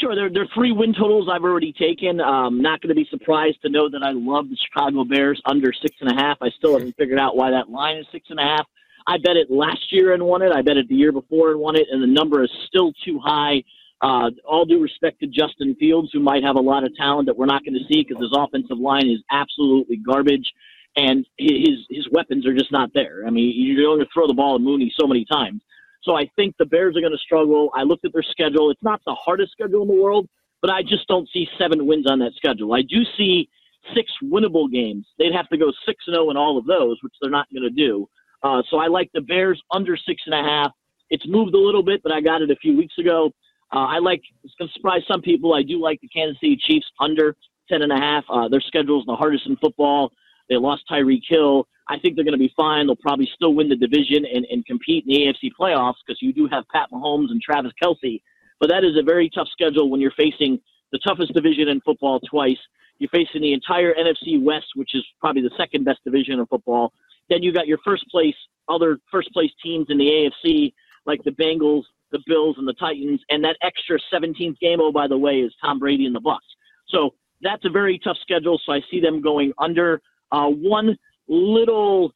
Sure, 0.00 0.14
there, 0.14 0.30
there 0.30 0.42
are 0.42 0.54
three 0.54 0.70
win 0.70 0.94
totals 0.94 1.28
I've 1.32 1.42
already 1.42 1.72
taken. 1.72 2.20
Um, 2.20 2.60
not 2.60 2.80
going 2.80 2.90
to 2.90 2.94
be 2.94 3.06
surprised 3.10 3.60
to 3.62 3.68
know 3.68 3.88
that 3.88 4.02
I 4.04 4.12
love 4.12 4.48
the 4.48 4.56
Chicago 4.56 5.02
Bears 5.04 5.40
under 5.44 5.72
six 5.72 5.96
and 6.00 6.10
a 6.10 6.14
half. 6.14 6.38
I 6.40 6.50
still 6.50 6.74
haven't 6.74 6.96
figured 6.96 7.18
out 7.18 7.36
why 7.36 7.50
that 7.50 7.68
line 7.68 7.96
is 7.96 8.06
six 8.12 8.26
and 8.30 8.38
a 8.38 8.42
half. 8.42 8.66
I 9.08 9.16
bet 9.16 9.36
it 9.36 9.50
last 9.50 9.90
year 9.90 10.12
and 10.12 10.22
won 10.22 10.42
it. 10.42 10.52
I 10.54 10.62
bet 10.62 10.76
it 10.76 10.88
the 10.88 10.94
year 10.94 11.10
before 11.10 11.50
and 11.50 11.58
won 11.58 11.74
it, 11.74 11.86
and 11.90 12.02
the 12.02 12.06
number 12.06 12.44
is 12.44 12.50
still 12.68 12.92
too 13.04 13.18
high. 13.18 13.64
Uh, 14.00 14.30
all 14.44 14.64
due 14.64 14.80
respect 14.80 15.18
to 15.20 15.26
Justin 15.26 15.74
Fields, 15.80 16.10
who 16.12 16.20
might 16.20 16.44
have 16.44 16.54
a 16.56 16.60
lot 16.60 16.84
of 16.84 16.94
talent 16.94 17.26
that 17.26 17.36
we're 17.36 17.46
not 17.46 17.64
going 17.64 17.74
to 17.74 17.92
see 17.92 18.04
because 18.06 18.22
his 18.22 18.32
offensive 18.36 18.78
line 18.78 19.08
is 19.08 19.18
absolutely 19.32 19.96
garbage, 19.96 20.52
and 20.96 21.26
his 21.38 21.86
his 21.90 22.06
weapons 22.12 22.46
are 22.46 22.54
just 22.54 22.70
not 22.70 22.90
there. 22.94 23.24
I 23.26 23.30
mean, 23.30 23.52
you're 23.56 23.82
going 23.82 23.98
to 23.98 24.06
throw 24.14 24.28
the 24.28 24.34
ball 24.34 24.54
at 24.54 24.60
Mooney 24.60 24.92
so 25.00 25.08
many 25.08 25.24
times. 25.24 25.62
So 26.08 26.16
I 26.16 26.30
think 26.36 26.54
the 26.58 26.64
Bears 26.64 26.96
are 26.96 27.00
going 27.00 27.12
to 27.12 27.18
struggle. 27.18 27.70
I 27.74 27.82
looked 27.82 28.06
at 28.06 28.14
their 28.14 28.22
schedule. 28.22 28.70
It's 28.70 28.82
not 28.82 29.02
the 29.04 29.14
hardest 29.14 29.52
schedule 29.52 29.82
in 29.82 29.88
the 29.88 30.02
world, 30.02 30.26
but 30.62 30.70
I 30.70 30.80
just 30.80 31.06
don't 31.06 31.28
see 31.34 31.46
seven 31.58 31.86
wins 31.86 32.06
on 32.10 32.18
that 32.20 32.32
schedule. 32.34 32.72
I 32.72 32.80
do 32.80 33.04
see 33.18 33.50
six 33.94 34.10
winnable 34.24 34.72
games. 34.72 35.06
They'd 35.18 35.34
have 35.34 35.50
to 35.50 35.58
go 35.58 35.70
six 35.84 36.02
and 36.06 36.14
zero 36.14 36.28
oh 36.28 36.30
in 36.30 36.38
all 36.38 36.56
of 36.56 36.64
those, 36.64 36.96
which 37.02 37.12
they're 37.20 37.30
not 37.30 37.46
going 37.52 37.64
to 37.64 37.70
do. 37.70 38.08
Uh, 38.42 38.62
so 38.70 38.78
I 38.78 38.86
like 38.86 39.10
the 39.12 39.20
Bears 39.20 39.60
under 39.70 39.98
six 39.98 40.22
and 40.24 40.34
a 40.34 40.42
half. 40.42 40.72
It's 41.10 41.26
moved 41.26 41.54
a 41.54 41.58
little 41.58 41.82
bit, 41.82 42.02
but 42.02 42.10
I 42.10 42.22
got 42.22 42.40
it 42.40 42.50
a 42.50 42.56
few 42.56 42.74
weeks 42.74 42.96
ago. 42.98 43.30
Uh, 43.70 43.84
I 43.84 43.98
like. 43.98 44.22
It's 44.44 44.54
going 44.58 44.68
to 44.68 44.72
surprise 44.72 45.02
some 45.06 45.20
people. 45.20 45.52
I 45.52 45.62
do 45.62 45.78
like 45.78 46.00
the 46.00 46.08
Kansas 46.08 46.40
City 46.40 46.56
Chiefs 46.56 46.86
under 46.98 47.36
ten 47.68 47.82
and 47.82 47.92
a 47.92 47.96
half. 47.96 48.24
Uh, 48.30 48.48
their 48.48 48.62
schedule 48.62 48.98
is 49.00 49.04
the 49.06 49.14
hardest 49.14 49.46
in 49.46 49.56
football. 49.56 50.12
They 50.48 50.56
lost 50.56 50.82
Tyreek 50.90 51.22
Hill. 51.28 51.66
I 51.88 51.98
think 51.98 52.16
they're 52.16 52.24
going 52.24 52.32
to 52.32 52.38
be 52.38 52.52
fine. 52.56 52.86
They'll 52.86 52.96
probably 52.96 53.28
still 53.34 53.54
win 53.54 53.68
the 53.68 53.76
division 53.76 54.24
and, 54.26 54.46
and 54.50 54.64
compete 54.66 55.04
in 55.06 55.12
the 55.12 55.20
AFC 55.26 55.50
playoffs 55.58 55.94
because 56.06 56.20
you 56.20 56.32
do 56.32 56.48
have 56.50 56.64
Pat 56.68 56.88
Mahomes 56.92 57.30
and 57.30 57.40
Travis 57.40 57.72
Kelce. 57.82 58.20
But 58.60 58.68
that 58.68 58.84
is 58.84 58.96
a 58.98 59.02
very 59.02 59.30
tough 59.30 59.48
schedule 59.52 59.90
when 59.90 60.00
you're 60.00 60.12
facing 60.12 60.60
the 60.92 60.98
toughest 61.06 61.32
division 61.34 61.68
in 61.68 61.80
football 61.80 62.20
twice. 62.20 62.58
You're 62.98 63.10
facing 63.10 63.42
the 63.42 63.52
entire 63.52 63.94
NFC 63.94 64.42
West, 64.42 64.66
which 64.74 64.94
is 64.94 65.04
probably 65.20 65.42
the 65.42 65.52
second 65.56 65.84
best 65.84 66.00
division 66.04 66.40
in 66.40 66.46
football. 66.46 66.92
Then 67.30 67.42
you've 67.42 67.54
got 67.54 67.66
your 67.66 67.78
first 67.84 68.04
place, 68.10 68.34
other 68.68 68.98
first 69.10 69.32
place 69.32 69.50
teams 69.62 69.86
in 69.88 69.98
the 69.98 70.30
AFC, 70.44 70.72
like 71.06 71.22
the 71.24 71.30
Bengals, 71.30 71.84
the 72.10 72.20
Bills, 72.26 72.56
and 72.58 72.66
the 72.66 72.74
Titans. 72.74 73.20
And 73.30 73.44
that 73.44 73.56
extra 73.62 73.98
17th 74.12 74.58
game, 74.58 74.80
oh, 74.80 74.92
by 74.92 75.06
the 75.06 75.16
way, 75.16 75.40
is 75.40 75.52
Tom 75.62 75.78
Brady 75.78 76.06
and 76.06 76.14
the 76.14 76.20
Bucs. 76.20 76.38
So 76.88 77.14
that's 77.40 77.64
a 77.64 77.70
very 77.70 77.98
tough 77.98 78.16
schedule. 78.22 78.60
So 78.64 78.72
I 78.72 78.80
see 78.90 79.00
them 79.00 79.20
going 79.20 79.52
under. 79.58 80.00
Uh, 80.30 80.48
one 80.48 80.96
little 81.28 82.12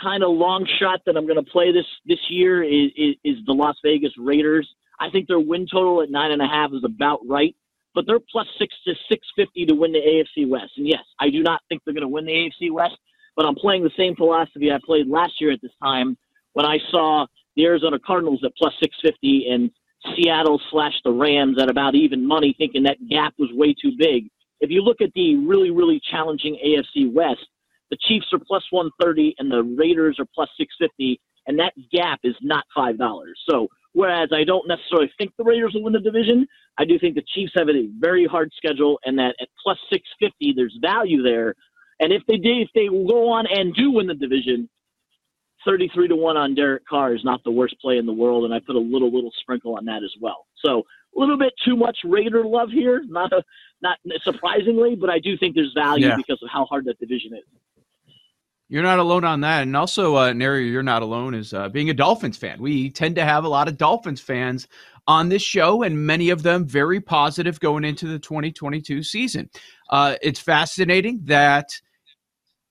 kind 0.00 0.22
of 0.22 0.30
long 0.30 0.66
shot 0.78 1.00
that 1.06 1.16
I'm 1.16 1.26
going 1.26 1.42
to 1.42 1.50
play 1.50 1.72
this 1.72 1.86
this 2.06 2.18
year 2.28 2.62
is, 2.62 2.90
is, 2.96 3.14
is 3.24 3.36
the 3.46 3.52
Las 3.52 3.76
Vegas 3.84 4.12
Raiders. 4.18 4.68
I 5.00 5.10
think 5.10 5.28
their 5.28 5.40
win 5.40 5.66
total 5.70 6.02
at 6.02 6.10
nine 6.10 6.32
and 6.32 6.42
a 6.42 6.46
half 6.46 6.70
is 6.72 6.84
about 6.84 7.20
right, 7.26 7.54
but 7.94 8.06
they're 8.06 8.20
plus 8.20 8.46
six 8.58 8.74
to 8.86 8.94
six 9.08 9.26
fifty 9.36 9.66
to 9.66 9.74
win 9.74 9.92
the 9.92 9.98
AFC 9.98 10.48
West. 10.48 10.72
And 10.76 10.86
yes, 10.86 11.02
I 11.20 11.30
do 11.30 11.42
not 11.42 11.60
think 11.68 11.82
they're 11.84 11.94
going 11.94 12.02
to 12.02 12.08
win 12.08 12.26
the 12.26 12.32
AFC 12.32 12.72
West, 12.72 12.96
but 13.36 13.46
I'm 13.46 13.54
playing 13.54 13.84
the 13.84 13.90
same 13.96 14.16
philosophy 14.16 14.70
I 14.72 14.78
played 14.84 15.08
last 15.08 15.34
year 15.40 15.52
at 15.52 15.62
this 15.62 15.72
time 15.82 16.16
when 16.52 16.66
I 16.66 16.78
saw 16.90 17.26
the 17.56 17.64
Arizona 17.64 17.98
Cardinals 18.04 18.40
at 18.44 18.52
plus 18.56 18.72
six 18.80 18.96
fifty 19.02 19.48
and 19.50 19.70
Seattle 20.14 20.60
slash 20.70 20.94
the 21.04 21.10
Rams 21.10 21.60
at 21.60 21.68
about 21.68 21.94
even 21.94 22.26
money, 22.26 22.54
thinking 22.56 22.84
that 22.84 22.98
gap 23.08 23.34
was 23.38 23.50
way 23.52 23.74
too 23.74 23.92
big. 23.98 24.28
If 24.60 24.70
you 24.70 24.82
look 24.82 25.00
at 25.00 25.12
the 25.14 25.36
really, 25.36 25.70
really 25.70 26.00
challenging 26.10 26.58
AFC 26.64 27.12
West, 27.12 27.46
the 27.90 27.98
Chiefs 28.06 28.26
are 28.32 28.38
plus 28.38 28.64
130 28.70 29.34
and 29.38 29.50
the 29.50 29.62
Raiders 29.62 30.16
are 30.18 30.26
plus 30.34 30.48
650, 30.58 31.20
and 31.46 31.58
that 31.58 31.72
gap 31.92 32.20
is 32.24 32.34
not 32.42 32.64
$5. 32.76 32.98
So, 33.48 33.68
whereas 33.92 34.28
I 34.32 34.44
don't 34.44 34.68
necessarily 34.68 35.10
think 35.16 35.32
the 35.38 35.44
Raiders 35.44 35.72
will 35.74 35.84
win 35.84 35.94
the 35.94 36.00
division, 36.00 36.46
I 36.78 36.84
do 36.84 36.98
think 36.98 37.14
the 37.14 37.24
Chiefs 37.34 37.52
have 37.56 37.68
a 37.68 37.88
very 37.98 38.26
hard 38.26 38.52
schedule 38.56 38.98
and 39.04 39.18
that 39.18 39.34
at 39.40 39.48
plus 39.62 39.78
650, 39.90 40.54
there's 40.54 40.76
value 40.80 41.22
there. 41.22 41.54
And 42.00 42.12
if 42.12 42.22
they 42.28 42.36
do, 42.36 42.60
if 42.60 42.68
they 42.74 42.86
go 42.86 43.30
on 43.30 43.46
and 43.46 43.74
do 43.74 43.90
win 43.90 44.06
the 44.06 44.14
division, 44.14 44.68
33 45.66 46.08
to 46.08 46.16
1 46.16 46.36
on 46.36 46.54
Derek 46.54 46.86
Carr 46.86 47.14
is 47.14 47.24
not 47.24 47.42
the 47.44 47.50
worst 47.50 47.74
play 47.80 47.98
in 47.98 48.06
the 48.06 48.12
world, 48.12 48.44
and 48.44 48.54
I 48.54 48.60
put 48.60 48.76
a 48.76 48.78
little 48.80 49.12
little 49.12 49.32
sprinkle 49.40 49.76
on 49.76 49.84
that 49.86 50.04
as 50.04 50.12
well. 50.20 50.46
So 50.64 50.84
a 51.18 51.20
little 51.20 51.38
bit 51.38 51.52
too 51.64 51.76
much 51.76 51.98
Raider 52.04 52.44
love 52.44 52.70
here, 52.70 53.02
not 53.08 53.32
a, 53.32 53.42
not 53.82 53.98
surprisingly, 54.22 54.94
but 54.94 55.10
I 55.10 55.18
do 55.18 55.36
think 55.36 55.54
there's 55.54 55.72
value 55.74 56.08
yeah. 56.08 56.16
because 56.16 56.40
of 56.42 56.48
how 56.50 56.64
hard 56.66 56.84
that 56.86 56.98
division 56.98 57.34
is. 57.34 57.44
You're 58.70 58.82
not 58.82 58.98
alone 58.98 59.24
on 59.24 59.40
that. 59.40 59.62
And 59.62 59.74
also, 59.74 60.16
uh, 60.16 60.26
an 60.26 60.42
area 60.42 60.70
you're 60.70 60.82
not 60.82 61.02
alone 61.02 61.34
is 61.34 61.54
uh, 61.54 61.70
being 61.70 61.88
a 61.88 61.94
Dolphins 61.94 62.36
fan. 62.36 62.60
We 62.60 62.90
tend 62.90 63.16
to 63.16 63.24
have 63.24 63.44
a 63.44 63.48
lot 63.48 63.66
of 63.66 63.78
Dolphins 63.78 64.20
fans 64.20 64.68
on 65.06 65.30
this 65.30 65.40
show, 65.40 65.84
and 65.84 66.06
many 66.06 66.28
of 66.28 66.42
them 66.42 66.66
very 66.66 67.00
positive 67.00 67.58
going 67.60 67.84
into 67.84 68.06
the 68.06 68.18
2022 68.18 69.02
season. 69.02 69.48
Uh, 69.88 70.16
it's 70.20 70.38
fascinating 70.38 71.20
that 71.24 71.70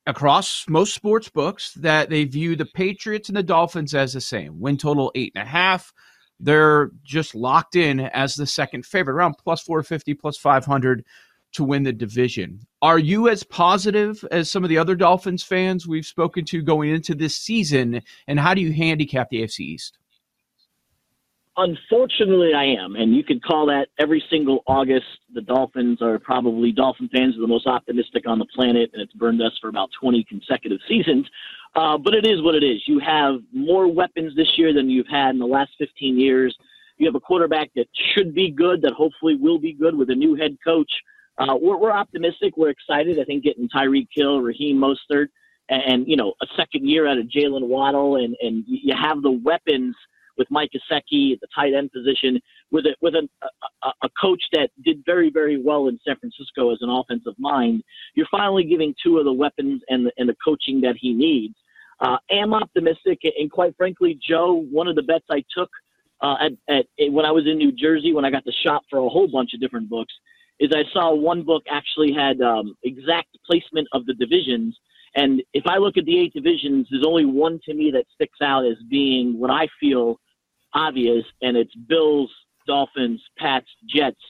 across 0.05 0.65
most 0.69 0.93
sports 0.93 1.29
books 1.29 1.73
that 1.73 2.11
they 2.11 2.25
view 2.25 2.55
the 2.55 2.65
Patriots 2.65 3.29
and 3.29 3.37
the 3.37 3.43
Dolphins 3.43 3.95
as 3.95 4.13
the 4.13 4.21
same. 4.21 4.59
Win 4.59 4.77
total 4.77 5.11
eight 5.15 5.31
and 5.35 5.43
a 5.43 5.49
half. 5.49 5.91
They're 6.39 6.91
just 7.03 7.35
locked 7.35 7.75
in 7.75 7.99
as 7.99 8.35
the 8.35 8.45
second 8.45 8.85
favorite, 8.85 9.15
around 9.15 9.35
plus 9.35 9.61
450, 9.61 10.13
plus 10.13 10.37
500 10.37 11.03
to 11.53 11.63
win 11.63 11.83
the 11.83 11.93
division. 11.93 12.59
Are 12.81 12.99
you 12.99 13.29
as 13.29 13.43
positive 13.43 14.23
as 14.31 14.51
some 14.51 14.63
of 14.63 14.69
the 14.69 14.77
other 14.77 14.95
Dolphins 14.95 15.43
fans 15.43 15.87
we've 15.87 16.05
spoken 16.05 16.45
to 16.45 16.61
going 16.61 16.89
into 16.89 17.15
this 17.15 17.35
season? 17.35 18.01
And 18.27 18.39
how 18.39 18.53
do 18.53 18.61
you 18.61 18.73
handicap 18.73 19.29
the 19.29 19.41
AFC 19.43 19.59
East? 19.61 19.97
Unfortunately, 21.57 22.53
I 22.53 22.65
am, 22.65 22.95
and 22.95 23.15
you 23.15 23.23
could 23.23 23.43
call 23.43 23.65
that 23.65 23.87
every 23.99 24.23
single 24.29 24.63
August. 24.67 25.07
The 25.33 25.41
Dolphins 25.41 26.01
are 26.03 26.19
probably 26.19 26.71
Dolphin 26.71 27.09
fans 27.11 27.35
are 27.35 27.41
the 27.41 27.47
most 27.47 27.65
optimistic 27.65 28.27
on 28.27 28.37
the 28.37 28.45
planet, 28.53 28.91
and 28.93 29.01
it's 29.01 29.13
burned 29.13 29.41
us 29.41 29.53
for 29.59 29.69
about 29.69 29.89
20 29.99 30.23
consecutive 30.25 30.79
seasons. 30.87 31.27
Uh, 31.75 31.97
but 31.97 32.13
it 32.13 32.27
is 32.27 32.43
what 32.43 32.53
it 32.53 32.63
is. 32.63 32.81
You 32.85 32.99
have 32.99 33.39
more 33.51 33.91
weapons 33.91 34.35
this 34.35 34.57
year 34.57 34.71
than 34.71 34.89
you've 34.89 35.07
had 35.07 35.31
in 35.31 35.39
the 35.39 35.47
last 35.47 35.71
15 35.79 36.19
years. 36.19 36.55
You 36.97 37.07
have 37.07 37.15
a 37.15 37.19
quarterback 37.19 37.71
that 37.75 37.87
should 38.13 38.35
be 38.35 38.51
good, 38.51 38.81
that 38.83 38.93
hopefully 38.93 39.35
will 39.35 39.59
be 39.59 39.73
good 39.73 39.95
with 39.95 40.11
a 40.11 40.15
new 40.15 40.35
head 40.35 40.57
coach 40.63 40.91
uh, 41.37 41.55
we're, 41.59 41.77
we're 41.77 41.91
optimistic. 41.91 42.57
We're 42.57 42.69
excited. 42.69 43.19
I 43.19 43.23
think 43.23 43.43
getting 43.43 43.69
Tyreek 43.69 44.07
Hill, 44.11 44.41
Raheem 44.41 44.77
Mostert, 44.77 45.27
and, 45.69 45.83
and, 45.85 46.07
you 46.07 46.15
know 46.15 46.33
a 46.41 46.47
second 46.55 46.87
year 46.87 47.07
out 47.07 47.17
of 47.17 47.25
Jaylen 47.25 47.67
Waddle, 47.67 48.15
and 48.15 48.35
and 48.41 48.63
you 48.65 48.95
have 48.95 49.21
the 49.21 49.31
weapons 49.31 49.95
with 50.37 50.47
Mike 50.49 50.71
Gesicki 50.71 51.39
the 51.39 51.47
tight 51.53 51.73
end 51.73 51.91
position, 51.91 52.39
with 52.71 52.85
a, 52.85 52.95
with 53.01 53.15
a, 53.15 53.27
a, 53.83 53.89
a 54.03 54.09
coach 54.19 54.41
that 54.53 54.69
did 54.83 55.03
very 55.05 55.29
very 55.29 55.61
well 55.61 55.87
in 55.87 55.99
San 56.05 56.17
Francisco 56.17 56.71
as 56.71 56.79
an 56.81 56.89
offensive 56.89 57.35
mind. 57.37 57.83
You're 58.15 58.27
finally 58.29 58.63
giving 58.63 58.93
two 59.03 59.17
of 59.17 59.25
the 59.25 59.33
weapons 59.33 59.81
and 59.89 60.05
the, 60.05 60.11
and 60.17 60.29
the 60.29 60.35
coaching 60.43 60.81
that 60.81 60.95
he 60.99 61.13
needs. 61.13 61.55
Uh, 61.99 62.17
am 62.29 62.53
optimistic, 62.53 63.19
and 63.23 63.51
quite 63.51 63.75
frankly, 63.75 64.19
Joe, 64.27 64.65
one 64.71 64.87
of 64.87 64.95
the 64.95 65.01
bets 65.01 65.25
I 65.31 65.43
took 65.55 65.69
uh, 66.21 66.35
at, 66.69 66.75
at 66.99 67.11
when 67.11 67.25
I 67.25 67.31
was 67.31 67.45
in 67.45 67.57
New 67.57 67.71
Jersey 67.71 68.13
when 68.13 68.25
I 68.25 68.31
got 68.31 68.45
to 68.45 68.51
shop 68.65 68.83
for 68.89 68.99
a 68.99 69.09
whole 69.09 69.27
bunch 69.27 69.53
of 69.53 69.59
different 69.59 69.89
books 69.89 70.13
is 70.59 70.71
I 70.73 70.83
saw 70.91 71.13
one 71.13 71.43
book 71.43 71.63
actually 71.69 72.11
had 72.13 72.41
um, 72.41 72.75
exact 72.83 73.37
placement 73.45 73.87
of 73.93 74.05
the 74.05 74.13
divisions. 74.15 74.77
And 75.15 75.41
if 75.53 75.63
I 75.67 75.77
look 75.77 75.97
at 75.97 76.05
the 76.05 76.19
eight 76.19 76.33
divisions, 76.33 76.87
there's 76.89 77.05
only 77.05 77.25
one 77.25 77.59
to 77.65 77.73
me 77.73 77.91
that 77.91 78.05
sticks 78.13 78.39
out 78.41 78.65
as 78.65 78.77
being 78.89 79.39
what 79.39 79.51
I 79.51 79.67
feel 79.79 80.19
obvious, 80.77 81.25
and 81.41 81.57
it's 81.57 81.73
Bills, 81.75 82.31
Dolphins, 82.67 83.21
Pats, 83.37 83.67
Jets. 83.89 84.21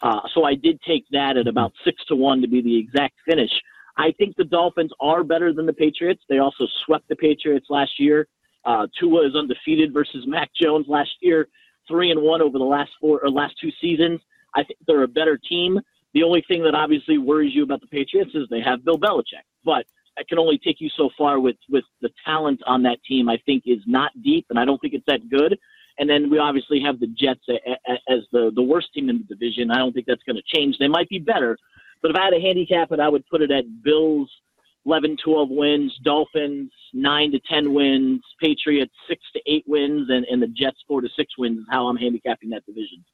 Uh, 0.00 0.20
so 0.34 0.44
I 0.44 0.54
did 0.54 0.80
take 0.86 1.04
that 1.10 1.36
at 1.36 1.48
about 1.48 1.72
six 1.84 2.02
to 2.06 2.16
one 2.16 2.40
to 2.42 2.48
be 2.48 2.62
the 2.62 2.78
exact 2.78 3.14
finish. 3.26 3.50
I 3.98 4.12
think 4.18 4.36
the 4.36 4.44
Dolphins 4.44 4.92
are 5.00 5.24
better 5.24 5.52
than 5.52 5.66
the 5.66 5.72
Patriots. 5.72 6.22
They 6.28 6.38
also 6.38 6.66
swept 6.84 7.08
the 7.08 7.16
Patriots 7.16 7.66
last 7.70 7.98
year. 7.98 8.28
Uh, 8.64 8.86
Tua 8.98 9.26
is 9.26 9.34
undefeated 9.34 9.92
versus 9.92 10.24
Mac 10.26 10.50
Jones 10.60 10.86
last 10.88 11.10
year, 11.20 11.48
three 11.88 12.10
and 12.10 12.20
one 12.20 12.42
over 12.42 12.58
the 12.58 12.64
last 12.64 12.90
four 13.00 13.20
or 13.24 13.30
last 13.30 13.54
two 13.60 13.70
seasons. 13.80 14.20
I 14.54 14.64
think 14.64 14.78
they're 14.86 15.02
a 15.02 15.08
better 15.08 15.38
team. 15.38 15.80
The 16.14 16.22
only 16.22 16.44
thing 16.48 16.62
that 16.64 16.74
obviously 16.74 17.18
worries 17.18 17.54
you 17.54 17.62
about 17.62 17.80
the 17.80 17.86
Patriots 17.86 18.32
is 18.34 18.48
they 18.50 18.60
have 18.60 18.84
Bill 18.84 18.98
Belichick, 18.98 19.44
but 19.64 19.86
that 20.16 20.28
can 20.28 20.38
only 20.38 20.58
take 20.58 20.80
you 20.80 20.88
so 20.96 21.10
far 21.16 21.38
with 21.40 21.56
with 21.70 21.84
the 22.00 22.10
talent 22.24 22.60
on 22.66 22.82
that 22.82 22.98
team. 23.04 23.28
I 23.28 23.38
think 23.46 23.64
is 23.66 23.82
not 23.86 24.10
deep, 24.22 24.46
and 24.50 24.58
I 24.58 24.64
don't 24.64 24.80
think 24.80 24.94
it's 24.94 25.04
that 25.06 25.28
good. 25.28 25.58
And 25.98 26.08
then 26.08 26.30
we 26.30 26.38
obviously 26.38 26.80
have 26.84 27.00
the 27.00 27.06
Jets 27.06 27.40
as 28.08 28.20
the 28.32 28.50
the 28.54 28.62
worst 28.62 28.88
team 28.94 29.08
in 29.08 29.18
the 29.18 29.34
division. 29.34 29.70
I 29.70 29.78
don't 29.78 29.92
think 29.92 30.06
that's 30.06 30.22
going 30.24 30.36
to 30.36 30.56
change. 30.56 30.76
They 30.78 30.88
might 30.88 31.08
be 31.08 31.18
better, 31.18 31.56
but 32.02 32.10
if 32.10 32.16
I 32.16 32.24
had 32.24 32.34
a 32.34 32.40
handicap 32.40 32.92
it, 32.92 33.00
I 33.00 33.08
would 33.08 33.26
put 33.28 33.42
it 33.42 33.50
at 33.50 33.64
Bills 33.82 34.30
11, 34.86 35.16
12 35.22 35.48
wins, 35.50 35.98
Dolphins 36.04 36.70
9 36.92 37.32
to 37.32 37.40
10 37.50 37.74
wins, 37.74 38.22
Patriots 38.40 38.94
6 39.08 39.20
to 39.34 39.40
8 39.46 39.64
wins, 39.66 40.08
and, 40.08 40.24
and 40.26 40.40
the 40.40 40.46
Jets 40.46 40.78
4 40.86 41.00
to 41.00 41.08
6 41.16 41.38
wins 41.38 41.58
is 41.58 41.64
how 41.68 41.88
I'm 41.88 41.96
handicapping 41.96 42.50
that 42.50 42.64
division. 42.66 43.04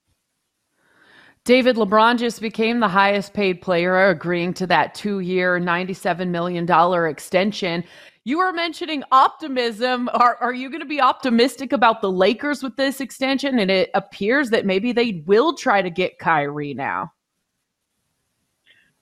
David 1.44 1.74
LeBron 1.74 2.18
just 2.18 2.40
became 2.40 2.78
the 2.78 2.88
highest 2.88 3.32
paid 3.32 3.60
player, 3.62 4.10
agreeing 4.10 4.54
to 4.54 4.66
that 4.68 4.94
two 4.94 5.18
year, 5.20 5.58
$97 5.58 6.28
million 6.28 6.70
extension. 7.08 7.82
You 8.24 8.38
were 8.38 8.52
mentioning 8.52 9.02
optimism. 9.10 10.08
Are, 10.12 10.36
are 10.40 10.54
you 10.54 10.70
going 10.70 10.80
to 10.80 10.86
be 10.86 11.00
optimistic 11.00 11.72
about 11.72 12.00
the 12.00 12.10
Lakers 12.10 12.62
with 12.62 12.76
this 12.76 13.00
extension? 13.00 13.58
And 13.58 13.70
it 13.70 13.90
appears 13.94 14.50
that 14.50 14.64
maybe 14.64 14.92
they 14.92 15.24
will 15.26 15.54
try 15.54 15.82
to 15.82 15.90
get 15.90 16.20
Kyrie 16.20 16.74
now. 16.74 17.12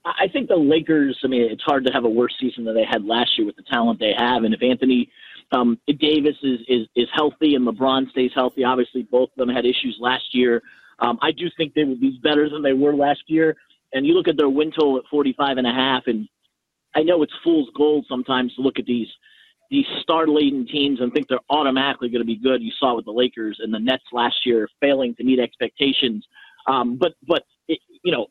I 0.06 0.28
think 0.32 0.48
the 0.48 0.56
Lakers, 0.56 1.18
I 1.22 1.26
mean, 1.26 1.42
it's 1.42 1.62
hard 1.62 1.84
to 1.84 1.92
have 1.92 2.04
a 2.04 2.08
worse 2.08 2.34
season 2.40 2.64
than 2.64 2.74
they 2.74 2.86
had 2.90 3.04
last 3.04 3.32
year 3.36 3.46
with 3.46 3.56
the 3.56 3.64
talent 3.70 4.00
they 4.00 4.14
have. 4.16 4.44
And 4.44 4.54
if 4.54 4.62
Anthony 4.62 5.10
um, 5.52 5.78
Davis 5.86 6.36
is, 6.42 6.60
is, 6.68 6.86
is 6.96 7.08
healthy 7.14 7.54
and 7.54 7.66
LeBron 7.66 8.10
stays 8.10 8.30
healthy, 8.34 8.64
obviously 8.64 9.02
both 9.02 9.28
of 9.28 9.36
them 9.36 9.54
had 9.54 9.66
issues 9.66 9.98
last 10.00 10.24
year. 10.34 10.62
Um, 11.00 11.18
I 11.20 11.32
do 11.32 11.50
think 11.58 11.74
they 11.74 11.84
will 11.84 12.00
be 12.00 12.18
better 12.22 12.48
than 12.48 12.62
they 12.62 12.72
were 12.72 12.94
last 12.94 13.24
year. 13.26 13.56
And 13.92 14.06
you 14.06 14.14
look 14.14 14.28
at 14.28 14.38
their 14.38 14.48
win 14.48 14.70
total 14.70 14.96
at 14.96 15.04
45 15.10 15.58
and 15.58 15.66
a 15.66 15.72
half, 15.72 16.04
and 16.06 16.26
I 16.94 17.02
know 17.02 17.22
it's 17.22 17.32
fool's 17.44 17.70
gold 17.76 18.06
sometimes 18.08 18.54
to 18.54 18.62
look 18.62 18.78
at 18.78 18.86
these 18.86 19.08
these 19.70 19.86
star-laden 20.02 20.66
teams 20.66 21.00
and 21.00 21.12
think 21.12 21.28
they're 21.28 21.38
automatically 21.48 22.08
going 22.08 22.22
to 22.22 22.26
be 22.26 22.36
good. 22.36 22.60
You 22.60 22.72
saw 22.78 22.96
with 22.96 23.04
the 23.04 23.12
Lakers 23.12 23.60
and 23.62 23.72
the 23.72 23.78
Nets 23.78 24.02
last 24.12 24.34
year 24.44 24.68
failing 24.80 25.14
to 25.14 25.22
meet 25.22 25.38
expectations. 25.38 26.26
Um, 26.66 26.96
but 26.98 27.12
but 27.26 27.44
it, 27.68 27.78
you 28.02 28.10
know, 28.12 28.26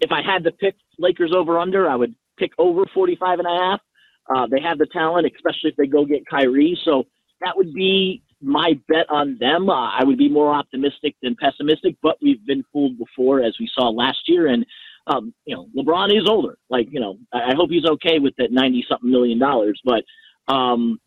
if 0.00 0.12
I 0.12 0.20
had 0.22 0.44
to 0.44 0.52
pick 0.52 0.74
Lakers 0.98 1.32
over 1.34 1.58
under, 1.58 1.88
I 1.88 1.96
would 1.96 2.14
pick 2.38 2.52
over 2.58 2.84
45 2.92 3.38
and 3.38 3.48
a 3.48 3.62
half. 3.62 3.80
Uh, 4.28 4.46
they 4.50 4.60
have 4.60 4.78
the 4.78 4.86
talent, 4.86 5.26
especially 5.34 5.70
if 5.70 5.76
they 5.76 5.86
go 5.86 6.04
get 6.04 6.26
Kyrie. 6.26 6.78
So 6.84 7.04
that 7.40 7.56
would 7.56 7.72
be 7.72 8.22
my 8.40 8.78
bet 8.88 9.06
on 9.08 9.36
them. 9.38 9.70
Uh, 9.70 9.90
I 9.90 10.04
would 10.04 10.18
be 10.18 10.28
more 10.28 10.52
optimistic 10.52 11.14
than 11.22 11.36
pessimistic, 11.36 11.96
but 12.02 12.16
we've 12.20 12.44
been 12.44 12.64
fooled 12.72 12.98
before, 12.98 13.40
as 13.40 13.56
we 13.58 13.68
saw 13.72 13.88
last 13.88 14.20
year. 14.26 14.48
And 14.48 14.66
um, 15.06 15.34
you 15.44 15.54
know, 15.54 15.66
LeBron 15.76 16.16
is 16.16 16.28
older. 16.28 16.56
Like, 16.70 16.88
you 16.90 17.00
know, 17.00 17.18
I 17.32 17.54
hope 17.56 17.70
he's 17.70 17.84
okay 17.84 18.18
with 18.18 18.34
that 18.38 18.52
ninety 18.52 18.84
something 18.88 19.10
million 19.10 19.38
dollars. 19.38 19.80
But 19.84 20.04
um, 20.52 21.00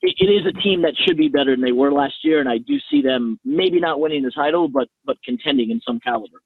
it, 0.00 0.14
it 0.18 0.30
is 0.30 0.46
a 0.46 0.60
team 0.60 0.82
that 0.82 0.94
should 1.04 1.16
be 1.16 1.28
better 1.28 1.52
than 1.54 1.64
they 1.64 1.72
were 1.72 1.92
last 1.92 2.14
year, 2.22 2.40
and 2.40 2.48
I 2.48 2.58
do 2.58 2.78
see 2.90 3.02
them 3.02 3.38
maybe 3.44 3.80
not 3.80 4.00
winning 4.00 4.22
the 4.22 4.30
title, 4.30 4.68
but 4.68 4.88
but 5.04 5.16
contending 5.24 5.70
in 5.70 5.80
some 5.86 6.00
caliber. 6.00 6.42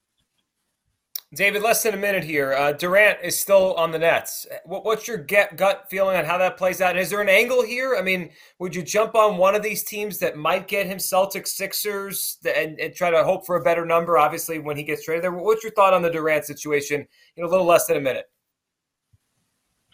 David, 1.35 1.63
less 1.63 1.83
than 1.83 1.93
a 1.93 1.99
minute 1.99 2.25
here. 2.25 2.55
Uh, 2.55 2.73
Durant 2.73 3.19
is 3.23 3.39
still 3.39 3.75
on 3.75 3.91
the 3.91 3.99
Nets. 3.99 4.47
What, 4.65 4.87
what's 4.87 5.07
your 5.07 5.19
get, 5.19 5.59
gut 5.59 5.85
feeling 5.91 6.17
on 6.17 6.25
how 6.25 6.39
that 6.39 6.57
plays 6.57 6.81
out? 6.81 6.93
And 6.93 6.99
is 6.99 7.11
there 7.11 7.21
an 7.21 7.29
angle 7.29 7.63
here? 7.63 7.97
I 7.99 8.03
mean, 8.03 8.31
would 8.59 8.75
you 8.75 8.83
jump 8.83 9.15
on 9.15 9.37
one 9.37 9.55
of 9.55 9.63
these 9.63 9.85
teams 9.85 10.19
that 10.21 10.39
might 10.39 10.69
get 10.69 10.87
him 10.87 10.97
Celtics, 10.97 11.49
Sixers, 11.49 12.39
and, 12.47 12.81
and 12.81 12.95
try 12.95 13.11
to 13.11 13.25
hope 13.25 13.45
for 13.45 13.57
a 13.57 13.63
better 13.63 13.85
number? 13.85 14.17
Obviously, 14.17 14.59
when 14.59 14.79
he 14.79 14.83
gets 14.83 15.05
traded 15.05 15.23
there. 15.23 15.33
What's 15.33 15.63
your 15.63 15.73
thought 15.73 15.93
on 15.93 16.01
the 16.01 16.11
Durant 16.11 16.47
situation 16.47 17.07
in 17.37 17.45
a 17.45 17.49
little 17.49 17.67
less 17.67 17.87
than 17.87 17.99
a 17.99 18.01
minute? 18.01 18.25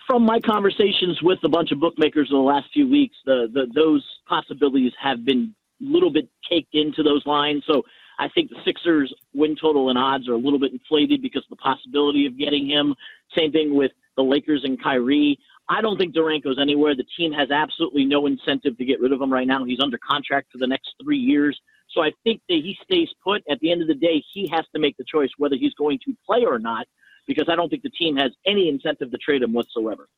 From 0.06 0.22
my 0.22 0.38
conversations 0.38 1.18
with 1.20 1.40
a 1.42 1.48
bunch 1.48 1.72
of 1.72 1.80
bookmakers 1.80 2.28
in 2.30 2.36
the 2.36 2.42
last 2.42 2.68
few 2.72 2.88
weeks, 2.88 3.16
the, 3.24 3.48
the 3.52 3.66
those 3.74 4.06
possibilities 4.28 4.92
have 5.02 5.24
been 5.24 5.52
a 5.80 5.84
little 5.84 6.12
bit 6.12 6.28
caked 6.48 6.74
into 6.74 7.02
those 7.02 7.26
lines. 7.26 7.64
So 7.66 7.82
I 8.18 8.28
think 8.28 8.50
the 8.50 8.56
Sixers 8.64 9.12
win 9.32 9.56
total 9.60 9.90
and 9.90 9.98
odds 9.98 10.28
are 10.28 10.34
a 10.34 10.38
little 10.38 10.58
bit 10.58 10.72
inflated 10.72 11.22
because 11.22 11.42
of 11.44 11.50
the 11.50 11.56
possibility 11.56 12.26
of 12.26 12.38
getting 12.38 12.68
him. 12.68 12.94
Same 13.36 13.52
thing 13.52 13.74
with 13.74 13.92
the 14.16 14.22
Lakers 14.22 14.62
and 14.64 14.80
Kyrie. 14.82 15.38
I 15.68 15.80
don't 15.80 15.96
think 15.96 16.14
Durant 16.14 16.44
goes 16.44 16.58
anywhere. 16.60 16.94
The 16.94 17.06
team 17.16 17.32
has 17.32 17.50
absolutely 17.50 18.04
no 18.04 18.26
incentive 18.26 18.76
to 18.78 18.84
get 18.84 19.00
rid 19.00 19.12
of 19.12 19.20
him 19.20 19.32
right 19.32 19.46
now. 19.46 19.64
He's 19.64 19.80
under 19.80 19.98
contract 19.98 20.52
for 20.52 20.58
the 20.58 20.66
next 20.66 20.94
three 21.02 21.18
years. 21.18 21.58
So 21.90 22.02
I 22.02 22.12
think 22.22 22.42
that 22.48 22.56
he 22.56 22.76
stays 22.82 23.08
put. 23.22 23.42
At 23.50 23.60
the 23.60 23.72
end 23.72 23.80
of 23.82 23.88
the 23.88 23.94
day, 23.94 24.22
he 24.32 24.46
has 24.48 24.64
to 24.74 24.80
make 24.80 24.96
the 24.96 25.04
choice 25.04 25.30
whether 25.38 25.56
he's 25.56 25.74
going 25.74 25.98
to 26.04 26.14
play 26.26 26.44
or 26.44 26.58
not, 26.58 26.86
because 27.26 27.48
I 27.48 27.56
don't 27.56 27.68
think 27.68 27.82
the 27.82 27.90
team 27.90 28.16
has 28.16 28.32
any 28.46 28.68
incentive 28.68 29.10
to 29.10 29.18
trade 29.18 29.42
him 29.42 29.52
whatsoever. 29.52 30.08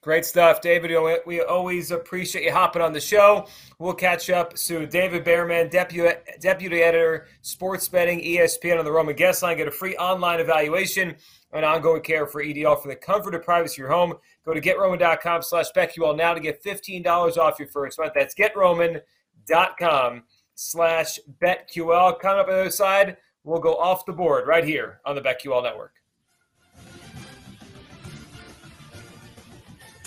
Great 0.00 0.24
stuff, 0.24 0.60
David. 0.60 0.92
We 1.26 1.42
always 1.42 1.90
appreciate 1.90 2.44
you 2.44 2.52
hopping 2.52 2.82
on 2.82 2.92
the 2.92 3.00
show. 3.00 3.48
We'll 3.80 3.94
catch 3.94 4.30
up 4.30 4.56
soon. 4.56 4.88
David 4.88 5.24
Bearman, 5.24 5.70
deputy, 5.70 6.08
deputy 6.40 6.82
editor, 6.82 7.26
sports 7.42 7.88
betting, 7.88 8.20
ESPN 8.20 8.78
on 8.78 8.84
the 8.84 8.92
Roman 8.92 9.16
Guest 9.16 9.42
Line. 9.42 9.56
Get 9.56 9.66
a 9.66 9.72
free 9.72 9.96
online 9.96 10.38
evaluation 10.38 11.16
and 11.52 11.64
ongoing 11.64 12.02
care 12.02 12.28
for 12.28 12.42
EDL 12.42 12.80
for 12.80 12.88
the 12.88 12.94
comfort 12.94 13.34
and 13.34 13.42
privacy 13.42 13.74
of 13.74 13.78
your 13.78 13.90
home. 13.90 14.14
Go 14.44 14.54
to 14.54 14.60
getroman.com 14.60 15.42
slash 15.42 15.66
BetQL 15.74 16.16
now 16.16 16.32
to 16.32 16.40
get 16.40 16.62
$15 16.62 17.36
off 17.36 17.58
your 17.58 17.68
first 17.68 17.98
month. 17.98 18.12
That's 18.14 18.36
getroman.com 18.36 20.22
slash 20.54 21.18
BetQL. 21.42 22.20
Coming 22.20 22.40
up 22.40 22.46
on 22.46 22.54
the 22.54 22.60
other 22.60 22.70
side, 22.70 23.16
we'll 23.42 23.58
go 23.58 23.74
off 23.74 24.06
the 24.06 24.12
board 24.12 24.46
right 24.46 24.64
here 24.64 25.00
on 25.04 25.16
the 25.16 25.22
BetQL 25.22 25.64
Network. 25.64 25.97